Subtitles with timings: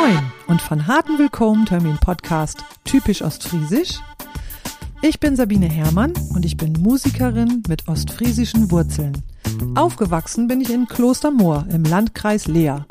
[0.00, 4.00] Moin und von harten Willkommen Termin Podcast typisch ostfriesisch.
[5.02, 9.22] Ich bin Sabine Herrmann und ich bin Musikerin mit ostfriesischen Wurzeln.
[9.76, 12.86] Aufgewachsen bin ich in Klostermoor im Landkreis Leer.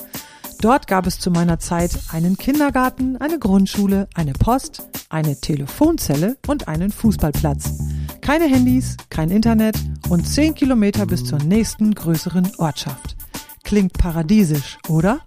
[0.61, 6.69] Dort gab es zu meiner Zeit einen Kindergarten, eine Grundschule, eine Post, eine Telefonzelle und
[6.69, 7.79] einen Fußballplatz.
[8.21, 9.75] Keine Handys, kein Internet
[10.07, 13.17] und zehn Kilometer bis zur nächsten größeren Ortschaft.
[13.65, 15.19] Klingt paradiesisch, oder?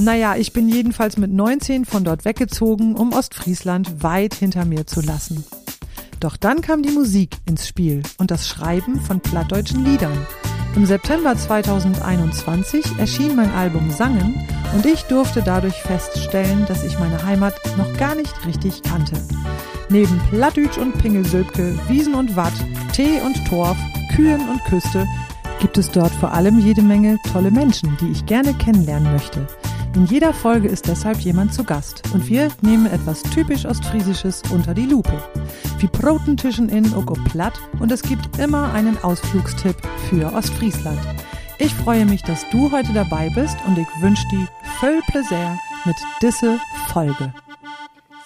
[0.00, 5.02] Naja, ich bin jedenfalls mit 19 von dort weggezogen, um Ostfriesland weit hinter mir zu
[5.02, 5.44] lassen.
[6.20, 10.26] Doch dann kam die Musik ins Spiel und das Schreiben von plattdeutschen Liedern.
[10.74, 14.42] Im September 2021 erschien mein Album Sangen
[14.74, 19.16] und ich durfte dadurch feststellen, dass ich meine Heimat noch gar nicht richtig kannte.
[19.90, 22.54] Neben Plattdütsch und Pingelsülpke, Wiesen und Watt,
[22.94, 23.76] Tee und Torf,
[24.16, 25.06] Kühen und Küste
[25.60, 29.46] gibt es dort vor allem jede Menge tolle Menschen, die ich gerne kennenlernen möchte.
[29.96, 34.72] In jeder Folge ist deshalb jemand zu Gast und wir nehmen etwas typisch Ostfriesisches unter
[34.72, 35.20] die Lupe.
[35.78, 39.76] Wie Protentischen in Oko Platt und es gibt immer einen Ausflugstipp
[40.08, 41.00] für Ostfriesland.
[41.58, 44.46] Ich freue mich, dass du heute dabei bist und ich wünsche dir
[44.78, 46.60] viel Plaisir mit diese
[46.92, 47.34] Folge.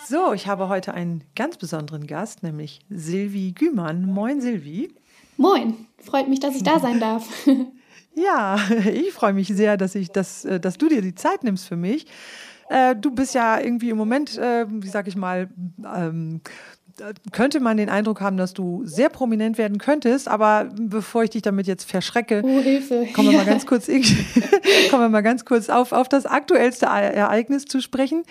[0.07, 4.05] So, ich habe heute einen ganz besonderen Gast, nämlich Silvi Gümann.
[4.05, 4.93] Moin Silvi.
[5.39, 7.27] Moin, freut mich, dass ich da sein darf.
[8.15, 8.59] Ja,
[8.93, 11.77] ich freue mich sehr, dass, ich, dass, äh, dass du dir die Zeit nimmst für
[11.77, 12.07] mich.
[12.69, 15.49] Äh, du bist ja irgendwie im Moment, äh, wie sag ich mal,
[15.85, 16.41] ähm,
[17.33, 21.43] könnte man den Eindruck haben, dass du sehr prominent werden könntest, aber bevor ich dich
[21.43, 23.87] damit jetzt verschrecke, oh, kommen wir mal ganz kurz,
[24.91, 28.23] kommen wir mal ganz kurz auf, auf das aktuellste Ereignis zu sprechen.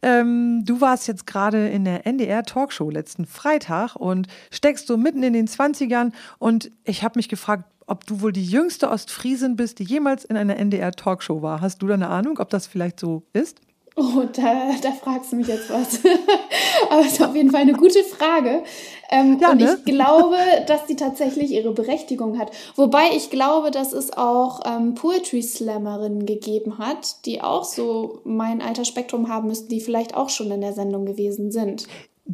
[0.00, 5.22] Ähm, du warst jetzt gerade in der NDR Talkshow letzten Freitag und steckst so mitten
[5.22, 9.78] in den 20ern und ich habe mich gefragt, ob du wohl die jüngste Ostfriesin bist,
[9.78, 11.60] die jemals in einer NDR-Talkshow war.
[11.60, 13.60] Hast du da eine Ahnung, ob das vielleicht so ist?
[13.98, 16.00] Oh, da, da fragst du mich jetzt was.
[16.90, 18.62] Aber es ist auf jeden Fall eine gute Frage.
[19.10, 19.74] Ähm, ja, und ne?
[19.78, 20.36] ich glaube,
[20.66, 22.50] dass sie tatsächlich ihre Berechtigung hat.
[22.74, 28.60] Wobei ich glaube, dass es auch ähm, Poetry Slammerinnen gegeben hat, die auch so mein
[28.60, 31.86] Altersspektrum haben müssten, die vielleicht auch schon in der Sendung gewesen sind.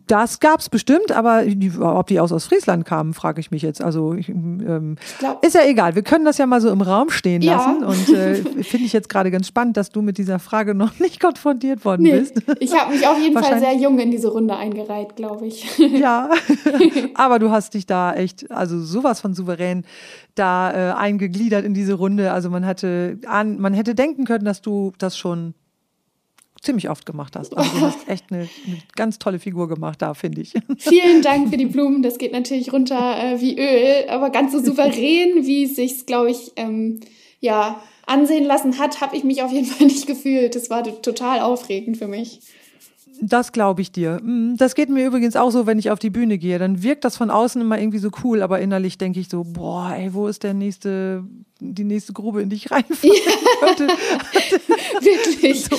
[0.07, 3.83] Das gab's bestimmt, aber die, ob die aus Ostfriesland kamen, frage ich mich jetzt.
[3.83, 5.95] Also ich, ähm, ich ist ja egal.
[5.95, 7.83] Wir können das ja mal so im Raum stehen lassen.
[7.83, 7.87] Ja.
[7.87, 11.21] Und äh, finde ich jetzt gerade ganz spannend, dass du mit dieser Frage noch nicht
[11.21, 12.41] konfrontiert worden nee, bist.
[12.61, 15.77] Ich habe mich auf jeden Fall sehr jung in diese Runde eingereiht, glaube ich.
[15.77, 16.31] Ja,
[17.15, 19.85] aber du hast dich da echt, also sowas von souverän
[20.35, 22.33] da äh, eingegliedert in diese Runde.
[22.33, 25.53] Also man hatte an, man hätte denken können, dass du das schon
[26.63, 27.57] ziemlich oft gemacht hast.
[27.57, 30.55] Also du hast echt eine, eine ganz tolle Figur gemacht da, finde ich.
[30.79, 32.03] Vielen Dank für die Blumen.
[32.03, 36.31] Das geht natürlich runter äh, wie Öl, aber ganz so souverän, wie es sich, glaube
[36.31, 37.01] ich, ähm,
[37.41, 40.55] ja, ansehen lassen hat, habe ich mich auf jeden Fall nicht gefühlt.
[40.55, 42.41] Das war total aufregend für mich.
[43.25, 44.19] Das glaube ich dir.
[44.21, 46.59] Mm, das geht mir übrigens auch so, wenn ich auf die Bühne gehe.
[46.59, 49.95] Dann wirkt das von außen immer irgendwie so cool, aber innerlich denke ich so, boah,
[49.97, 51.23] ey, wo ist der nächste,
[51.61, 52.89] die nächste Grube, in die ich könnte?
[55.01, 55.67] Wirklich.
[55.67, 55.77] So.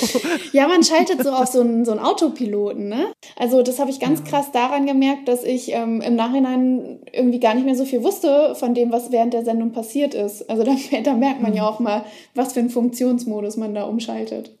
[0.52, 3.08] Ja, man schaltet so auf so einen, so einen Autopiloten, ne?
[3.36, 4.24] Also das habe ich ganz ja.
[4.24, 8.54] krass daran gemerkt, dass ich ähm, im Nachhinein irgendwie gar nicht mehr so viel wusste
[8.54, 10.48] von dem, was während der Sendung passiert ist.
[10.48, 11.68] Also da, da merkt man ja mhm.
[11.68, 12.04] auch mal,
[12.34, 14.56] was für einen Funktionsmodus man da umschaltet.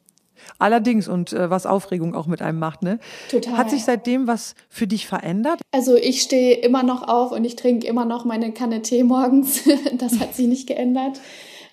[0.58, 2.98] Allerdings und äh, was Aufregung auch mit einem macht, ne?
[3.30, 3.56] Total.
[3.56, 5.60] Hat sich seitdem was für dich verändert?
[5.72, 9.62] Also ich stehe immer noch auf und ich trinke immer noch meine Kanne Tee morgens.
[9.98, 11.20] das hat sich nicht geändert.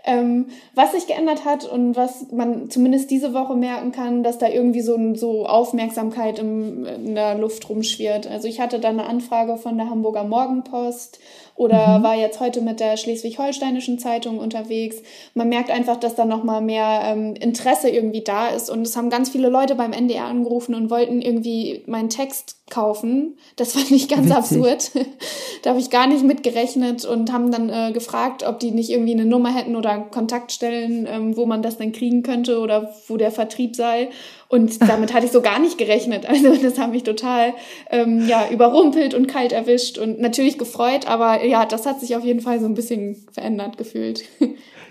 [0.04, 4.48] Ähm, was sich geändert hat und was man zumindest diese Woche merken kann, dass da
[4.48, 8.26] irgendwie so, so Aufmerksamkeit im, in der Luft rumschwirrt.
[8.26, 11.20] Also ich hatte da eine Anfrage von der Hamburger Morgenpost
[11.56, 12.04] oder mhm.
[12.04, 14.98] war jetzt heute mit der Schleswig-Holsteinischen Zeitung unterwegs.
[15.34, 19.10] Man merkt einfach, dass da nochmal mehr ähm, Interesse irgendwie da ist und es haben
[19.10, 23.38] ganz viele Leute beim NDR angerufen und wollten irgendwie meinen Text kaufen.
[23.58, 24.38] Das fand ich ganz Witzig.
[24.38, 24.92] absurd.
[25.64, 29.14] da habe ich gar nicht mitgerechnet und haben dann äh, gefragt, ob die nicht irgendwie
[29.14, 33.32] eine Nummer hätten oder Kontaktstellen, ähm, wo man das dann kriegen könnte oder wo der
[33.32, 34.10] Vertrieb sei.
[34.52, 36.28] Und damit hatte ich so gar nicht gerechnet.
[36.30, 37.54] Also das hat mich total
[37.90, 42.24] ähm, ja, überrumpelt und kalt erwischt und natürlich gefreut, aber ja, das hat sich auf
[42.26, 44.24] jeden Fall so ein bisschen verändert gefühlt.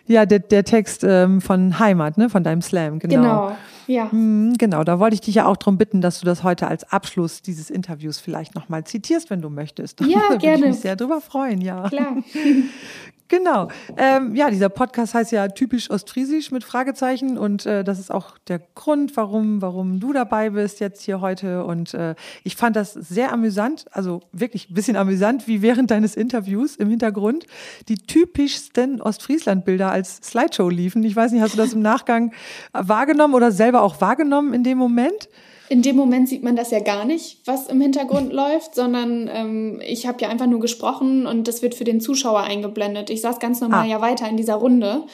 [0.06, 3.20] Ja, der, der Text ähm, von Heimat, ne, von deinem Slam, genau.
[3.20, 3.52] Genau,
[3.86, 4.08] ja.
[4.10, 6.90] Mhm, genau, da wollte ich dich ja auch darum bitten, dass du das heute als
[6.90, 10.00] Abschluss dieses Interviews vielleicht nochmal zitierst, wenn du möchtest.
[10.00, 10.64] Ja, da gerne.
[10.64, 11.88] Ich mich sehr drüber freuen, ja.
[11.88, 12.16] Klar.
[13.30, 13.68] Genau.
[13.96, 18.36] Ähm, ja, dieser Podcast heißt ja typisch Ostfriesisch mit Fragezeichen und äh, das ist auch
[18.48, 21.64] der Grund, warum, warum du dabei bist jetzt hier heute.
[21.64, 26.16] Und äh, ich fand das sehr amüsant, also wirklich ein bisschen amüsant, wie während deines
[26.16, 27.46] Interviews im Hintergrund
[27.88, 31.04] die typischsten Ostfriesland-Bilder als Slideshow liefen.
[31.04, 32.32] Ich weiß nicht, hast du das im Nachgang
[32.72, 35.28] wahrgenommen oder selber auch wahrgenommen in dem Moment?
[35.70, 39.80] In dem Moment sieht man das ja gar nicht, was im Hintergrund läuft, sondern ähm,
[39.86, 43.08] ich habe ja einfach nur gesprochen und das wird für den Zuschauer eingeblendet.
[43.08, 43.88] Ich saß ganz normal ah.
[43.88, 45.04] ja weiter in dieser Runde.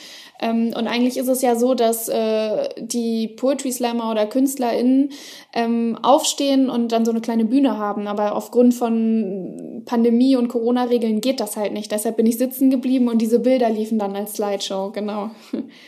[0.41, 5.11] Ähm, und eigentlich ist es ja so, dass äh, die Poetry Slammer oder KünstlerInnen
[5.53, 8.07] ähm, aufstehen und dann so eine kleine Bühne haben.
[8.07, 11.93] Aber aufgrund von Pandemie und Corona-Regeln geht das halt nicht.
[11.93, 15.31] Deshalb bin ich sitzen geblieben und diese Bilder liefen dann als Slideshow, genau.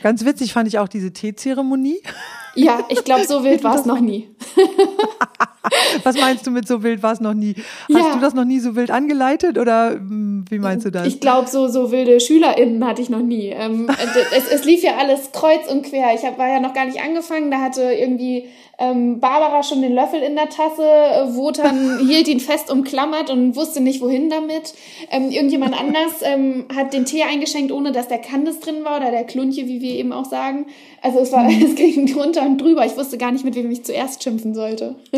[0.03, 2.01] Ganz witzig fand ich auch diese Teezeremonie.
[2.55, 4.29] Ja, ich glaube, so wild war es noch nie.
[6.03, 7.55] Was meinst du mit so wild war es noch nie?
[7.93, 8.15] Hast ja.
[8.15, 11.07] du das noch nie so wild angeleitet oder hm, wie meinst du das?
[11.07, 13.49] Ich glaube, so, so wilde SchülerInnen hatte ich noch nie.
[13.49, 13.89] Ähm,
[14.35, 16.15] es, es lief ja alles kreuz und quer.
[16.15, 17.51] Ich hab, war ja noch gar nicht angefangen.
[17.51, 18.49] Da hatte irgendwie
[18.81, 23.57] ähm, Barbara schon den Löffel in der Tasse, äh, Wotan hielt ihn fest umklammert und
[23.57, 24.75] wusste nicht, wohin damit.
[25.11, 29.11] Ähm, irgendjemand anders ähm, hat den Tee eingeschenkt, ohne dass der Candice drin war oder
[29.11, 30.67] der Klunche, wie wir eben auch sagen.
[31.03, 31.63] Also es war, mhm.
[31.67, 32.87] es ging drunter und drüber.
[32.87, 34.95] Ich wusste gar nicht, mit wem ich zuerst schimpfen sollte.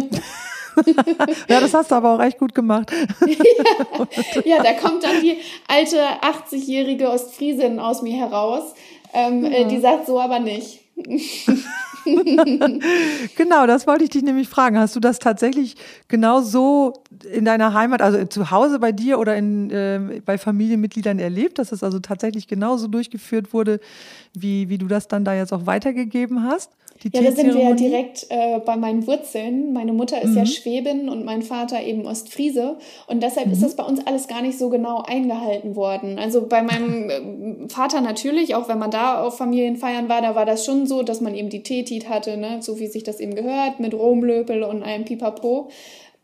[1.48, 2.90] ja, das hast du aber auch echt gut gemacht.
[3.26, 5.36] ja, ja, da kommt dann die
[5.68, 8.74] alte 80-jährige Ostfriesin aus mir heraus.
[9.12, 9.50] Ähm, ja.
[9.50, 10.80] äh, die sagt so aber nicht.
[13.36, 14.78] genau, das wollte ich dich nämlich fragen.
[14.78, 15.76] Hast du das tatsächlich
[16.08, 21.18] genau so in deiner Heimat, also zu Hause bei dir oder in, äh, bei Familienmitgliedern
[21.18, 23.80] erlebt, dass es also tatsächlich genauso durchgeführt wurde,
[24.34, 26.72] wie, wie du das dann da jetzt auch weitergegeben hast?
[27.12, 29.72] Ja, da sind wir ja direkt äh, bei meinen Wurzeln.
[29.72, 30.36] Meine Mutter ist mhm.
[30.36, 32.76] ja Schwäbin und mein Vater eben Ostfriese.
[33.06, 33.52] Und deshalb mhm.
[33.54, 36.18] ist das bei uns alles gar nicht so genau eingehalten worden.
[36.18, 37.10] Also bei meinem
[37.64, 41.02] äh, Vater natürlich, auch wenn man da auf Familienfeiern war, da war das schon so,
[41.02, 42.58] dass man eben die Tetit hatte, ne?
[42.60, 45.68] so wie sich das eben gehört, mit Romlöpel und einem Pipapo.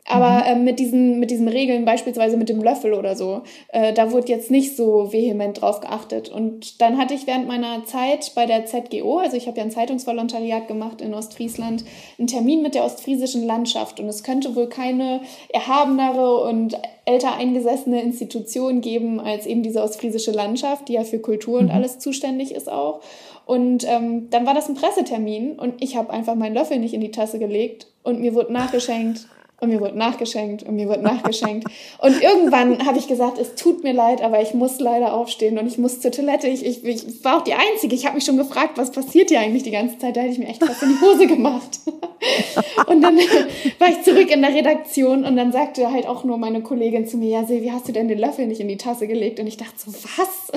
[0.09, 4.11] Aber äh, mit, diesen, mit diesen Regeln, beispielsweise mit dem Löffel oder so, äh, da
[4.13, 6.29] wurde jetzt nicht so vehement drauf geachtet.
[6.29, 9.71] Und dann hatte ich während meiner Zeit bei der ZGO, also ich habe ja ein
[9.71, 11.83] Zeitungsvolontariat gemacht in Ostfriesland,
[12.17, 13.99] einen Termin mit der ostfriesischen Landschaft.
[13.99, 15.19] Und es könnte wohl keine
[15.49, 21.59] erhabenere und älter eingesessene Institution geben als eben diese ostfriesische Landschaft, die ja für Kultur
[21.59, 21.71] und mhm.
[21.71, 23.01] alles zuständig ist auch.
[23.45, 27.01] Und ähm, dann war das ein Pressetermin und ich habe einfach meinen Löffel nicht in
[27.01, 29.27] die Tasse gelegt und mir wurde nachgeschenkt
[29.59, 31.67] und mir wurde nachgeschenkt und mir wurde nachgeschenkt.
[31.99, 35.65] Und irgendwann habe ich gesagt, es tut mir leid, aber ich muss leider aufstehen und
[35.65, 36.47] ich muss zur Toilette.
[36.47, 37.95] Ich, ich, ich war auch die Einzige.
[37.95, 40.15] Ich habe mich schon gefragt, was passiert hier eigentlich die ganze Zeit.
[40.15, 41.79] Da hätte ich mir echt was in die Hose gemacht.
[42.87, 43.17] Und dann
[43.79, 47.17] war ich zurück in der Redaktion und dann sagte halt auch nur meine Kollegin zu
[47.17, 49.39] mir, ja Silvi, hast du denn den Löffel nicht in die Tasse gelegt?
[49.39, 50.51] Und ich dachte so, was?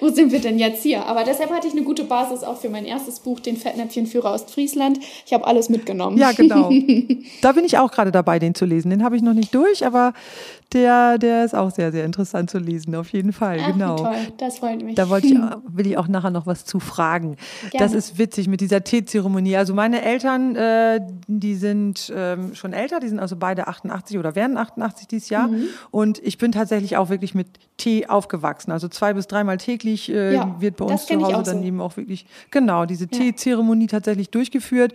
[0.00, 1.06] Wo sind wir denn jetzt hier?
[1.06, 4.98] Aber deshalb hatte ich eine gute Basis auch für mein erstes Buch, den Fettnäpfchenführer Ostfriesland.
[5.26, 6.18] Ich habe alles mitgenommen.
[6.18, 6.70] Ja, genau.
[7.40, 8.90] Da bin ich auch gerade dabei dabei, den zu lesen.
[8.90, 10.12] Den habe ich noch nicht durch, aber
[10.72, 13.58] der, der ist auch sehr, sehr interessant zu lesen, auf jeden Fall.
[13.60, 13.96] Ach, genau.
[13.96, 14.94] Toll, das freut mich.
[14.94, 15.34] Da wollte ich,
[15.68, 17.36] will ich auch nachher noch was zu fragen.
[17.70, 17.84] Gerne.
[17.84, 19.56] Das ist witzig mit dieser Teezeremonie.
[19.56, 24.36] Also meine Eltern, äh, die sind ähm, schon älter, die sind also beide 88 oder
[24.36, 25.48] werden 88 dieses Jahr.
[25.48, 25.64] Mhm.
[25.90, 28.70] Und ich bin tatsächlich auch wirklich mit Tee aufgewachsen.
[28.70, 31.64] Also zwei bis dreimal täglich äh, ja, wird bei uns zu Hause dann so.
[31.64, 33.10] eben auch wirklich, genau, diese ja.
[33.10, 34.94] Teezeremonie tatsächlich durchgeführt.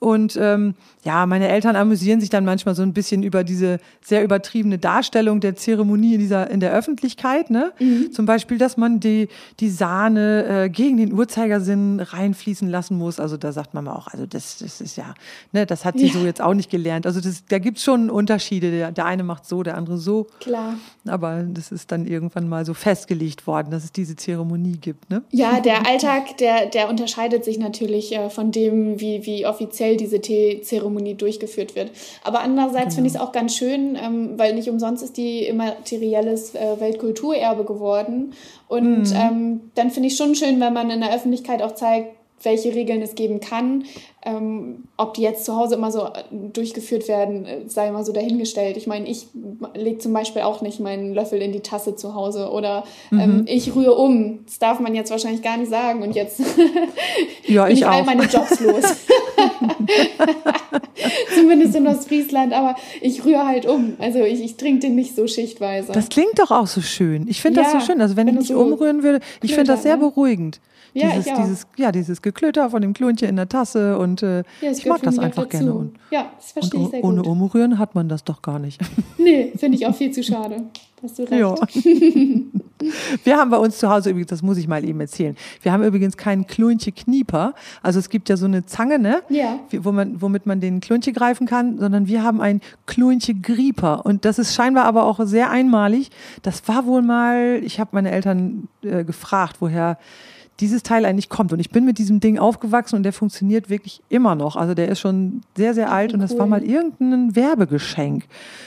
[0.00, 4.22] Und ähm, ja, meine Eltern amüsieren sich dann manchmal so ein bisschen über diese sehr
[4.22, 7.50] übertriebene Darstellung Darstellung der Zeremonie in, dieser, in der Öffentlichkeit.
[7.50, 7.72] Ne?
[7.78, 8.12] Mhm.
[8.12, 9.28] Zum Beispiel, dass man die,
[9.60, 13.20] die Sahne äh, gegen den Uhrzeigersinn reinfließen lassen muss.
[13.20, 15.14] Also da sagt man auch, also das, das ist ja,
[15.52, 16.12] ne, das hat sie ja.
[16.12, 17.06] so jetzt auch nicht gelernt.
[17.06, 18.70] Also das, da gibt es schon Unterschiede.
[18.70, 20.26] Der, der eine macht so, der andere so.
[20.40, 20.74] Klar.
[21.06, 25.10] Aber das ist dann irgendwann mal so festgelegt worden, dass es diese Zeremonie gibt.
[25.10, 25.22] Ne?
[25.30, 30.20] Ja, der Alltag, der, der unterscheidet sich natürlich äh, von dem, wie, wie offiziell diese
[30.20, 31.92] Teezeremonie durchgeführt wird.
[32.24, 32.94] Aber andererseits genau.
[32.94, 37.64] finde ich es auch ganz schön, ähm, weil nicht umsonst ist die immaterielles äh, Weltkulturerbe
[37.64, 38.32] geworden.
[38.68, 39.16] Und mhm.
[39.16, 43.02] ähm, dann finde ich schon schön, wenn man in der Öffentlichkeit auch zeigt, welche Regeln
[43.02, 43.84] es geben kann.
[44.26, 48.12] Ähm, ob die jetzt zu Hause immer so äh, durchgeführt werden, äh, sei mal so
[48.12, 48.78] dahingestellt.
[48.78, 49.26] Ich meine, ich
[49.74, 53.44] lege zum Beispiel auch nicht meinen Löffel in die Tasse zu Hause oder ähm, mhm.
[53.46, 54.40] ich rühre um.
[54.46, 56.40] Das darf man jetzt wahrscheinlich gar nicht sagen und jetzt
[57.46, 58.84] ja, bin ich, ich all meine Jobs los.
[61.34, 63.94] Zumindest in Ostfriesland, aber ich rühre halt um.
[63.98, 65.92] Also ich, ich trinke den nicht so schichtweise.
[65.92, 67.28] Das klingt doch auch so schön.
[67.28, 68.00] Ich finde ja, das so schön.
[68.00, 70.08] Also wenn, wenn ich so umrühren würde, ich finde das sehr ne?
[70.08, 70.60] beruhigend.
[70.94, 74.70] Ja, dieses, dieses, ja, dieses Geklöter von dem Klunche in der Tasse und äh, ja,
[74.72, 75.74] ich mag das einfach gerne.
[75.74, 77.26] Und, ja, das verstehe und, ich sehr ohne gut.
[77.26, 78.80] Ohne umrühren hat man das doch gar nicht.
[79.16, 80.64] Nee, finde ich auch viel zu schade.
[81.02, 81.32] Hast du recht.
[81.32, 81.54] Ja.
[83.24, 85.82] Wir haben bei uns zu Hause übrigens, das muss ich mal eben erzählen, wir haben
[85.82, 87.54] übrigens keinen Klunche-Knieper.
[87.82, 89.22] Also es gibt ja so eine Zange, ne?
[89.30, 89.60] Ja.
[89.70, 94.04] Wo man, womit man den Klunche greifen kann, sondern wir haben einen Klunche-Grieper.
[94.04, 96.10] Und das ist scheinbar aber auch sehr einmalig.
[96.42, 99.96] Das war wohl mal, ich habe meine Eltern äh, gefragt, woher
[100.60, 101.52] dieses Teil eigentlich kommt.
[101.52, 104.56] Und ich bin mit diesem Ding aufgewachsen und der funktioniert wirklich immer noch.
[104.56, 106.14] Also der ist schon sehr, sehr alt cool.
[106.14, 108.24] und das war mal irgendein Werbegeschenk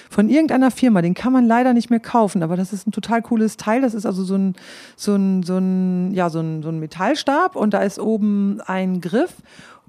[0.10, 1.02] von irgendeiner Firma.
[1.02, 3.82] Den kann man leider nicht mehr kaufen, aber das ist ein total cooles Teil.
[3.82, 4.56] Das ist also so ein,
[4.98, 9.00] so ein, so ein, ja, so ein, so ein Metallstab und da ist oben ein
[9.00, 9.36] Griff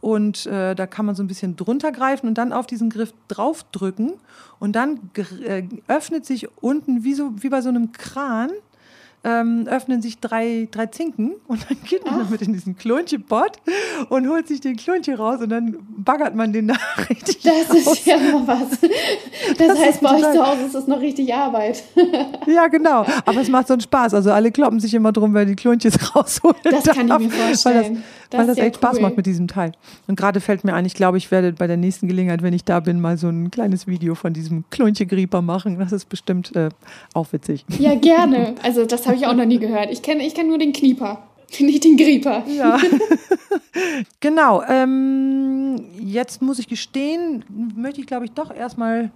[0.00, 3.12] und äh, da kann man so ein bisschen drunter greifen und dann auf diesen Griff
[3.26, 4.12] draufdrücken
[4.61, 5.11] und dann
[5.45, 8.50] äh, öffnet sich unten wie so wie bei so einem Kran
[9.25, 13.53] ähm, öffnen sich drei, drei Zinken und dann geht man damit in diesen Klonche-Pot
[14.11, 16.75] und holt sich den Klonche raus und dann baggert man den da
[17.11, 17.99] richtig Das raus.
[17.99, 18.79] ist ja mal was.
[19.59, 21.83] Das, das heißt, bei euch zu Hause ist das noch richtig Arbeit.
[22.47, 23.05] Ja, genau.
[23.27, 24.15] Aber es macht so einen Spaß.
[24.15, 27.31] Also alle kloppen sich immer drum, wer die Klonches rausholen Das darf, kann ich mir
[27.31, 28.03] vorstellen.
[28.30, 28.88] Weil das, das, weil das echt cool.
[28.88, 29.73] Spaß macht mit diesem Teil.
[30.06, 32.64] Und gerade fällt mir ein, ich glaube, ich werde bei der nächsten Gelegenheit, wenn ich
[32.64, 35.78] da bin, mal so ein kleines Video von diesem Klonche-Grieper machen.
[35.78, 36.68] Das ist bestimmt äh,
[37.14, 37.64] auch witzig.
[37.78, 38.54] Ja, gerne.
[38.62, 39.90] Also das habe ich auch noch nie gehört.
[39.90, 41.23] Ich kenne ich kenn nur den Knieper.
[41.61, 42.44] Nicht den Grieper.
[42.47, 42.78] Ja.
[44.20, 44.62] genau.
[44.68, 47.44] Ähm, jetzt muss ich gestehen,
[47.75, 49.11] möchte ich, glaube ich, doch erstmal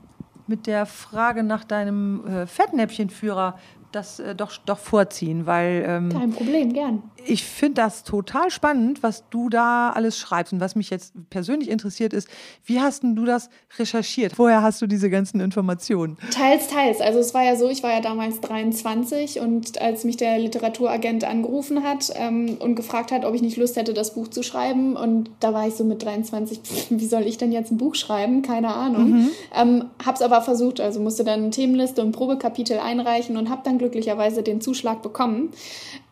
[0.47, 3.59] mit der Frage nach deinem äh, Fettnäpfchenführer
[3.93, 5.85] das äh, doch, doch vorziehen, weil.
[5.87, 7.03] Ähm, Kein Problem, gern.
[7.25, 10.53] Ich finde das total spannend, was du da alles schreibst.
[10.53, 12.29] Und was mich jetzt persönlich interessiert ist,
[12.65, 14.39] wie hast denn du das recherchiert?
[14.39, 16.17] Woher hast du diese ganzen Informationen?
[16.33, 17.01] Teils, teils.
[17.01, 21.25] Also es war ja so, ich war ja damals 23 und als mich der Literaturagent
[21.25, 24.97] angerufen hat ähm, und gefragt hat, ob ich nicht Lust hätte, das Buch zu schreiben.
[24.97, 27.95] Und da war ich so mit 23, pff, wie soll ich denn jetzt ein Buch
[27.95, 28.43] schreiben?
[28.43, 29.11] Keine Ahnung.
[29.11, 29.31] Mhm.
[29.55, 33.79] Ähm, hab's aber versucht, also musste dann eine Themenliste und Probekapitel einreichen und habe dann
[33.83, 35.51] glücklicherweise den Zuschlag bekommen.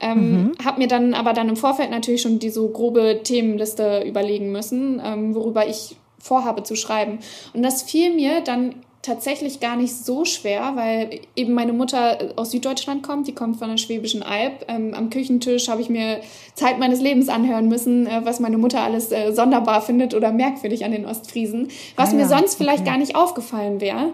[0.01, 0.53] Ähm, mhm.
[0.65, 5.01] Habe mir dann aber dann im Vorfeld natürlich schon die so grobe Themenliste überlegen müssen,
[5.05, 7.21] ähm, worüber ich vorhabe zu schreiben.
[7.55, 12.51] Und das fiel mir dann tatsächlich gar nicht so schwer, weil eben meine Mutter aus
[12.51, 14.67] Süddeutschland kommt, die kommt von der Schwäbischen Alb.
[14.69, 16.21] Ähm, am Küchentisch habe ich mir
[16.55, 20.85] Zeit meines Lebens anhören müssen, äh, was meine Mutter alles äh, sonderbar findet oder merkwürdig
[20.85, 22.19] an den Ostfriesen, was ah, ja.
[22.19, 22.91] mir sonst vielleicht okay.
[22.91, 24.13] gar nicht aufgefallen wäre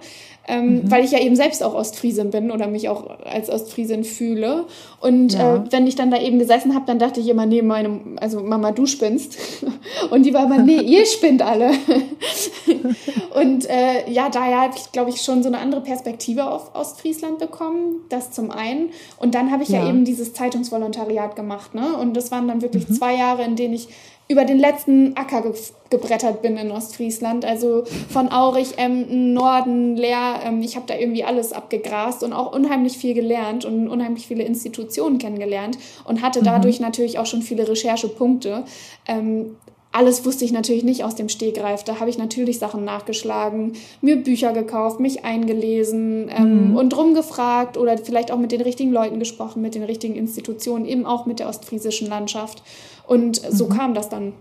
[0.48, 0.90] ähm, mhm.
[0.90, 4.64] weil ich ja eben selbst auch Ostfriesin bin oder mich auch als Ostfriesin fühle.
[5.00, 5.56] Und ja.
[5.56, 8.40] äh, wenn ich dann da eben gesessen habe, dann dachte ich immer, nee, meine, also
[8.40, 9.38] Mama, du spinnst.
[10.10, 11.70] Und die war immer, nee, ihr spinnt alle.
[13.34, 17.38] und äh, ja, daher habe ich, glaube ich, schon so eine andere Perspektive auf Ostfriesland
[17.38, 18.02] bekommen.
[18.08, 18.90] Das zum einen.
[19.18, 19.82] Und dann habe ich ja.
[19.82, 19.88] ja.
[19.88, 21.74] eben dieses Zeitungsvolontariat gemacht.
[21.74, 21.96] Ne?
[21.96, 22.94] Und das waren dann wirklich mhm.
[22.94, 23.88] zwei Jahre, in denen ich
[24.28, 25.52] über den letzten Acker ge
[25.88, 27.44] gebrettert bin in Ostfriesland.
[27.44, 30.40] Also von Aurich, Emden, Norden, Leer.
[30.44, 34.42] Ähm, ich habe da irgendwie alles abgegrast und auch unheimlich viel gelernt und unheimlich viele
[34.42, 36.44] Institutionen kennengelernt und hatte mhm.
[36.44, 38.64] dadurch natürlich auch schon viele Recherchepunkte.
[39.06, 39.56] Ähm,
[39.96, 41.82] alles wusste ich natürlich nicht aus dem Stegreif.
[41.82, 46.76] Da habe ich natürlich Sachen nachgeschlagen, mir Bücher gekauft, mich eingelesen ähm, mhm.
[46.76, 51.06] und rumgefragt oder vielleicht auch mit den richtigen Leuten gesprochen, mit den richtigen Institutionen, eben
[51.06, 52.62] auch mit der ostfriesischen Landschaft.
[53.06, 53.70] Und so mhm.
[53.70, 54.32] kam das dann.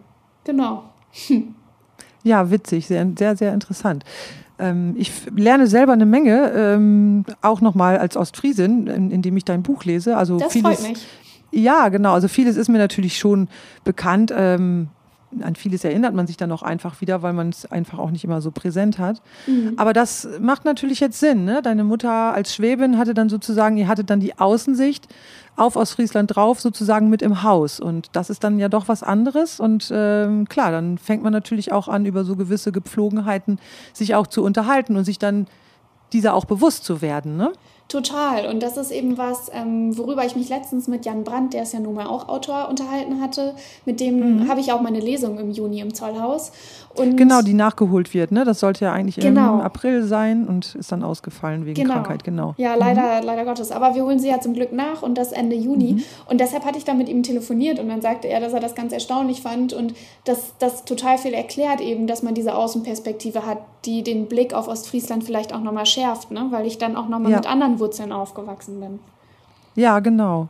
[0.44, 0.84] Genau.
[2.24, 4.04] Ja, witzig, sehr, sehr, sehr interessant.
[4.58, 9.84] Ähm, ich lerne selber eine Menge, ähm, auch nochmal als Ostfriesin, indem ich dein Buch
[9.84, 10.18] lese.
[10.18, 11.06] Also das vieles, freut mich.
[11.52, 12.14] Ja, genau.
[12.14, 13.48] Also vieles ist mir natürlich schon
[13.84, 14.34] bekannt.
[14.36, 14.88] Ähm,
[15.42, 18.24] an vieles erinnert man sich dann auch einfach wieder, weil man es einfach auch nicht
[18.24, 19.22] immer so präsent hat.
[19.48, 19.74] Mhm.
[19.78, 21.46] Aber das macht natürlich jetzt Sinn.
[21.46, 21.62] Ne?
[21.62, 25.08] Deine Mutter als Schwäbin hatte dann sozusagen, ihr hattet dann die Außensicht
[25.56, 27.80] auf Ostfriesland drauf, sozusagen mit im Haus.
[27.80, 29.60] Und das ist dann ja doch was anderes.
[29.60, 33.60] Und ähm, klar, dann fängt man natürlich auch an, über so gewisse Gepflogenheiten
[33.94, 35.48] sich auch zu unterhalten und sich dann
[36.14, 37.38] dieser auch bewusst zu werden.
[37.38, 37.52] Ne?
[37.88, 38.48] Total.
[38.48, 41.74] Und das ist eben was, ähm, worüber ich mich letztens mit Jan Brandt, der ist
[41.74, 43.54] ja nun mal auch Autor, unterhalten hatte.
[43.86, 44.48] Mit dem mhm.
[44.50, 46.52] habe ich auch meine Lesung im Juni im Zollhaus.
[46.96, 48.46] Und genau, die nachgeholt wird, ne?
[48.46, 49.56] Das sollte ja eigentlich genau.
[49.56, 51.96] im April sein und ist dann ausgefallen wegen genau.
[51.96, 52.54] Krankheit, genau.
[52.58, 53.26] Ja, leider, mhm.
[53.26, 53.72] leider Gottes.
[53.72, 55.94] Aber wir holen sie ja zum Glück nach und das Ende Juni.
[55.94, 56.04] Mhm.
[56.28, 58.76] Und deshalb hatte ich dann mit ihm telefoniert und dann sagte er, dass er das
[58.76, 63.60] ganz erstaunlich fand und dass das total viel erklärt eben, dass man diese Außenperspektive hat,
[63.86, 66.48] die den Blick auf Ostfriesland vielleicht auch nochmal schärft, ne?
[66.50, 67.38] Weil ich dann auch nochmal ja.
[67.38, 69.00] mit anderen Wurzeln aufgewachsen bin.
[69.76, 70.48] Ja, genau.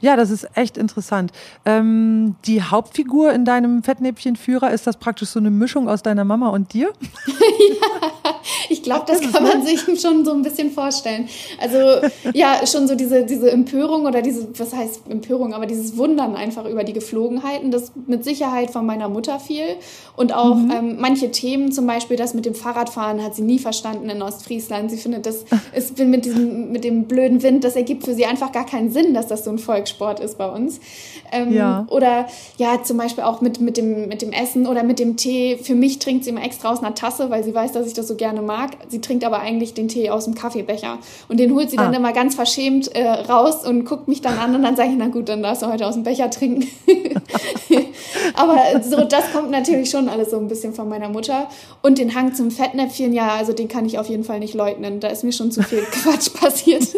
[0.00, 1.32] Ja, das ist echt interessant.
[1.64, 6.48] Ähm, die Hauptfigur in deinem Fettnäpfchenführer, ist das praktisch so eine Mischung aus deiner Mama
[6.48, 6.92] und dir?
[7.26, 8.10] ja,
[8.68, 11.28] ich glaube, das, das kann man sich schon so ein bisschen vorstellen.
[11.60, 16.36] Also ja, schon so diese, diese Empörung oder diese, was heißt Empörung, aber dieses Wundern
[16.36, 19.76] einfach über die Geflogenheiten, das mit Sicherheit von meiner Mutter viel.
[20.16, 20.70] Und auch mhm.
[20.70, 24.90] ähm, manche Themen, zum Beispiel das mit dem Fahrradfahren, hat sie nie verstanden in Ostfriesland.
[24.90, 25.44] Sie findet, das
[25.74, 29.14] ist mit, diesem, mit dem blöden Wind, das ergibt für sie einfach gar keinen Sinn,
[29.14, 30.80] dass das so ein Volkssport ist bei uns.
[31.32, 31.86] Ähm, ja.
[31.90, 32.26] Oder
[32.58, 35.56] ja, zum Beispiel auch mit, mit, dem, mit dem Essen oder mit dem Tee.
[35.56, 38.06] Für mich trinkt sie immer extra aus einer Tasse, weil sie weiß, dass ich das
[38.08, 38.72] so gerne mag.
[38.88, 40.98] Sie trinkt aber eigentlich den Tee aus dem Kaffeebecher.
[41.28, 41.84] Und den holt sie ah.
[41.84, 44.96] dann immer ganz verschämt äh, raus und guckt mich dann an und dann sage ich,
[44.98, 46.66] na gut, dann darfst du heute aus dem Becher trinken.
[48.34, 51.48] aber so, das kommt natürlich schon alles so ein bisschen von meiner Mutter.
[51.82, 55.00] Und den Hang zum Fettnäpfchen, ja, also den kann ich auf jeden Fall nicht leugnen.
[55.00, 56.86] Da ist mir schon zu viel Quatsch passiert.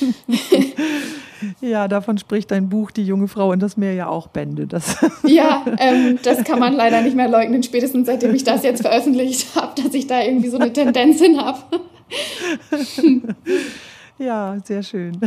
[1.60, 4.66] Ja, davon spricht dein Buch Die junge Frau und das Meer ja auch Bände.
[4.66, 8.82] Das ja, ähm, das kann man leider nicht mehr leugnen, spätestens seitdem ich das jetzt
[8.82, 11.58] veröffentlicht habe, dass ich da irgendwie so eine Tendenz hin habe.
[14.18, 15.20] ja, sehr schön.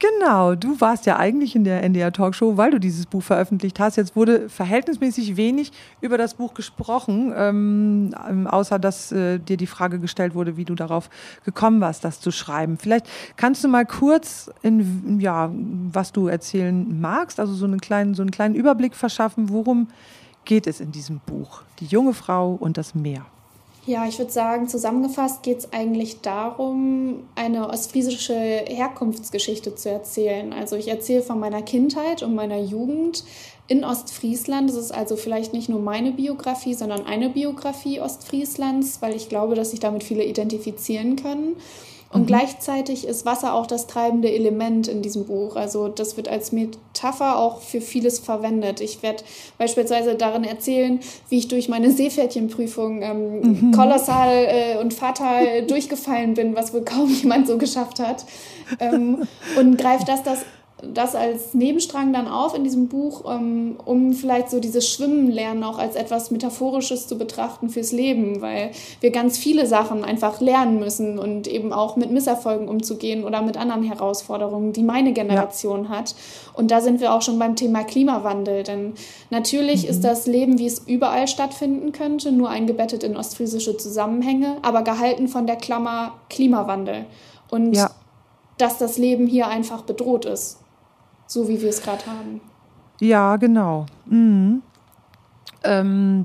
[0.00, 3.96] Genau, du warst ja eigentlich in der NDR Talkshow, weil du dieses Buch veröffentlicht hast.
[3.96, 9.66] Jetzt wurde verhältnismäßig wenig über das Buch gesprochen, ähm, ähm, außer dass äh, dir die
[9.66, 11.10] Frage gestellt wurde, wie du darauf
[11.44, 12.78] gekommen warst, das zu schreiben.
[12.78, 15.50] Vielleicht kannst du mal kurz, in, ja,
[15.92, 19.88] was du erzählen magst, also so einen kleinen, so einen kleinen Überblick verschaffen, worum
[20.44, 21.62] geht es in diesem Buch?
[21.80, 23.26] Die junge Frau und das Meer.
[23.88, 30.52] Ja, ich würde sagen, zusammengefasst geht es eigentlich darum, eine ostfriesische Herkunftsgeschichte zu erzählen.
[30.52, 33.24] Also ich erzähle von meiner Kindheit und meiner Jugend
[33.66, 34.68] in Ostfriesland.
[34.68, 39.54] Das ist also vielleicht nicht nur meine Biografie, sondern eine Biografie Ostfrieslands, weil ich glaube,
[39.54, 41.56] dass sich damit viele identifizieren können.
[42.10, 42.26] Und mhm.
[42.26, 45.56] gleichzeitig ist Wasser auch das treibende Element in diesem Buch.
[45.56, 48.80] Also das wird als Metapher auch für vieles verwendet.
[48.80, 49.24] Ich werde
[49.58, 53.72] beispielsweise darin erzählen, wie ich durch meine Seepferdchenprüfung ähm, mhm.
[53.72, 58.24] kolossal äh, und fatal durchgefallen bin, was wohl kaum jemand so geschafft hat.
[58.80, 59.26] Ähm,
[59.58, 60.44] und greift das, das
[60.80, 65.64] das als Nebenstrang dann auf in diesem Buch, ähm, um vielleicht so dieses Schwimmen lernen
[65.64, 68.70] auch als etwas Metaphorisches zu betrachten fürs Leben, weil
[69.00, 73.56] wir ganz viele Sachen einfach lernen müssen und eben auch mit Misserfolgen umzugehen oder mit
[73.56, 75.90] anderen Herausforderungen, die meine Generation ja.
[75.90, 76.14] hat.
[76.54, 78.92] Und da sind wir auch schon beim Thema Klimawandel, denn
[79.30, 79.90] natürlich mhm.
[79.90, 85.26] ist das Leben, wie es überall stattfinden könnte, nur eingebettet in ostfriesische Zusammenhänge, aber gehalten
[85.26, 87.06] von der Klammer Klimawandel.
[87.50, 87.90] Und ja.
[88.58, 90.58] dass das Leben hier einfach bedroht ist
[91.28, 92.40] so wie wir es gerade haben.
[93.00, 93.86] Ja, genau.
[94.06, 94.62] Mhm.
[95.62, 96.24] Ähm,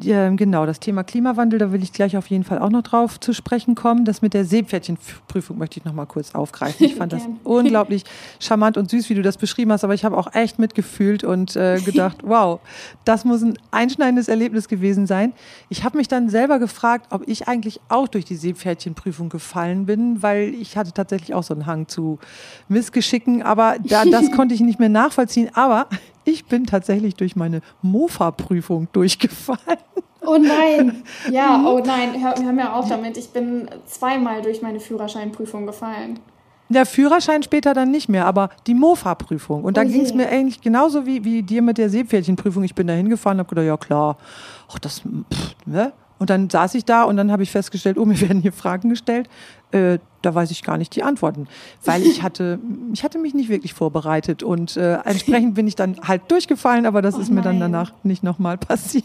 [0.00, 3.32] genau, das Thema Klimawandel, da will ich gleich auf jeden Fall auch noch drauf zu
[3.32, 4.04] sprechen kommen.
[4.04, 6.86] Das mit der Seepferdchenprüfung möchte ich noch mal kurz aufgreifen.
[6.86, 8.04] Ich fand das unglaublich
[8.40, 11.56] charmant und süß, wie du das beschrieben hast, aber ich habe auch echt mitgefühlt und
[11.56, 12.60] äh, gedacht, wow,
[13.04, 15.32] das muss ein einschneidendes Erlebnis gewesen sein.
[15.68, 20.22] Ich habe mich dann selber gefragt, ob ich eigentlich auch durch die Seepferdchenprüfung gefallen bin,
[20.22, 22.18] weil ich hatte tatsächlich auch so einen Hang zu
[22.68, 25.50] Missgeschicken, aber da, das konnte ich nicht mehr nachvollziehen.
[25.54, 25.88] Aber
[26.24, 29.78] ich bin tatsächlich durch meine Mofa-Prüfung durchgefallen.
[30.26, 33.16] Oh nein, ja, oh nein, hör, hör mir auf damit.
[33.16, 36.18] Ich bin zweimal durch meine Führerscheinprüfung gefallen.
[36.70, 39.64] Der Führerschein später dann nicht mehr, aber die Mofa-Prüfung.
[39.64, 42.64] Und da oh ging es mir eigentlich genauso wie, wie dir mit der Seepferdchenprüfung.
[42.64, 44.16] Ich bin da hingefahren und habe gedacht, ja klar,
[44.72, 45.92] ach, das, pff, ne?
[46.24, 48.88] Und dann saß ich da und dann habe ich festgestellt, oh, mir werden hier Fragen
[48.88, 49.28] gestellt.
[49.72, 51.48] Äh, da weiß ich gar nicht die Antworten,
[51.84, 52.58] weil ich hatte,
[52.94, 57.02] ich hatte mich nicht wirklich vorbereitet und äh, entsprechend bin ich dann halt durchgefallen, aber
[57.02, 59.04] das oh ist mir dann danach nicht nochmal passiert.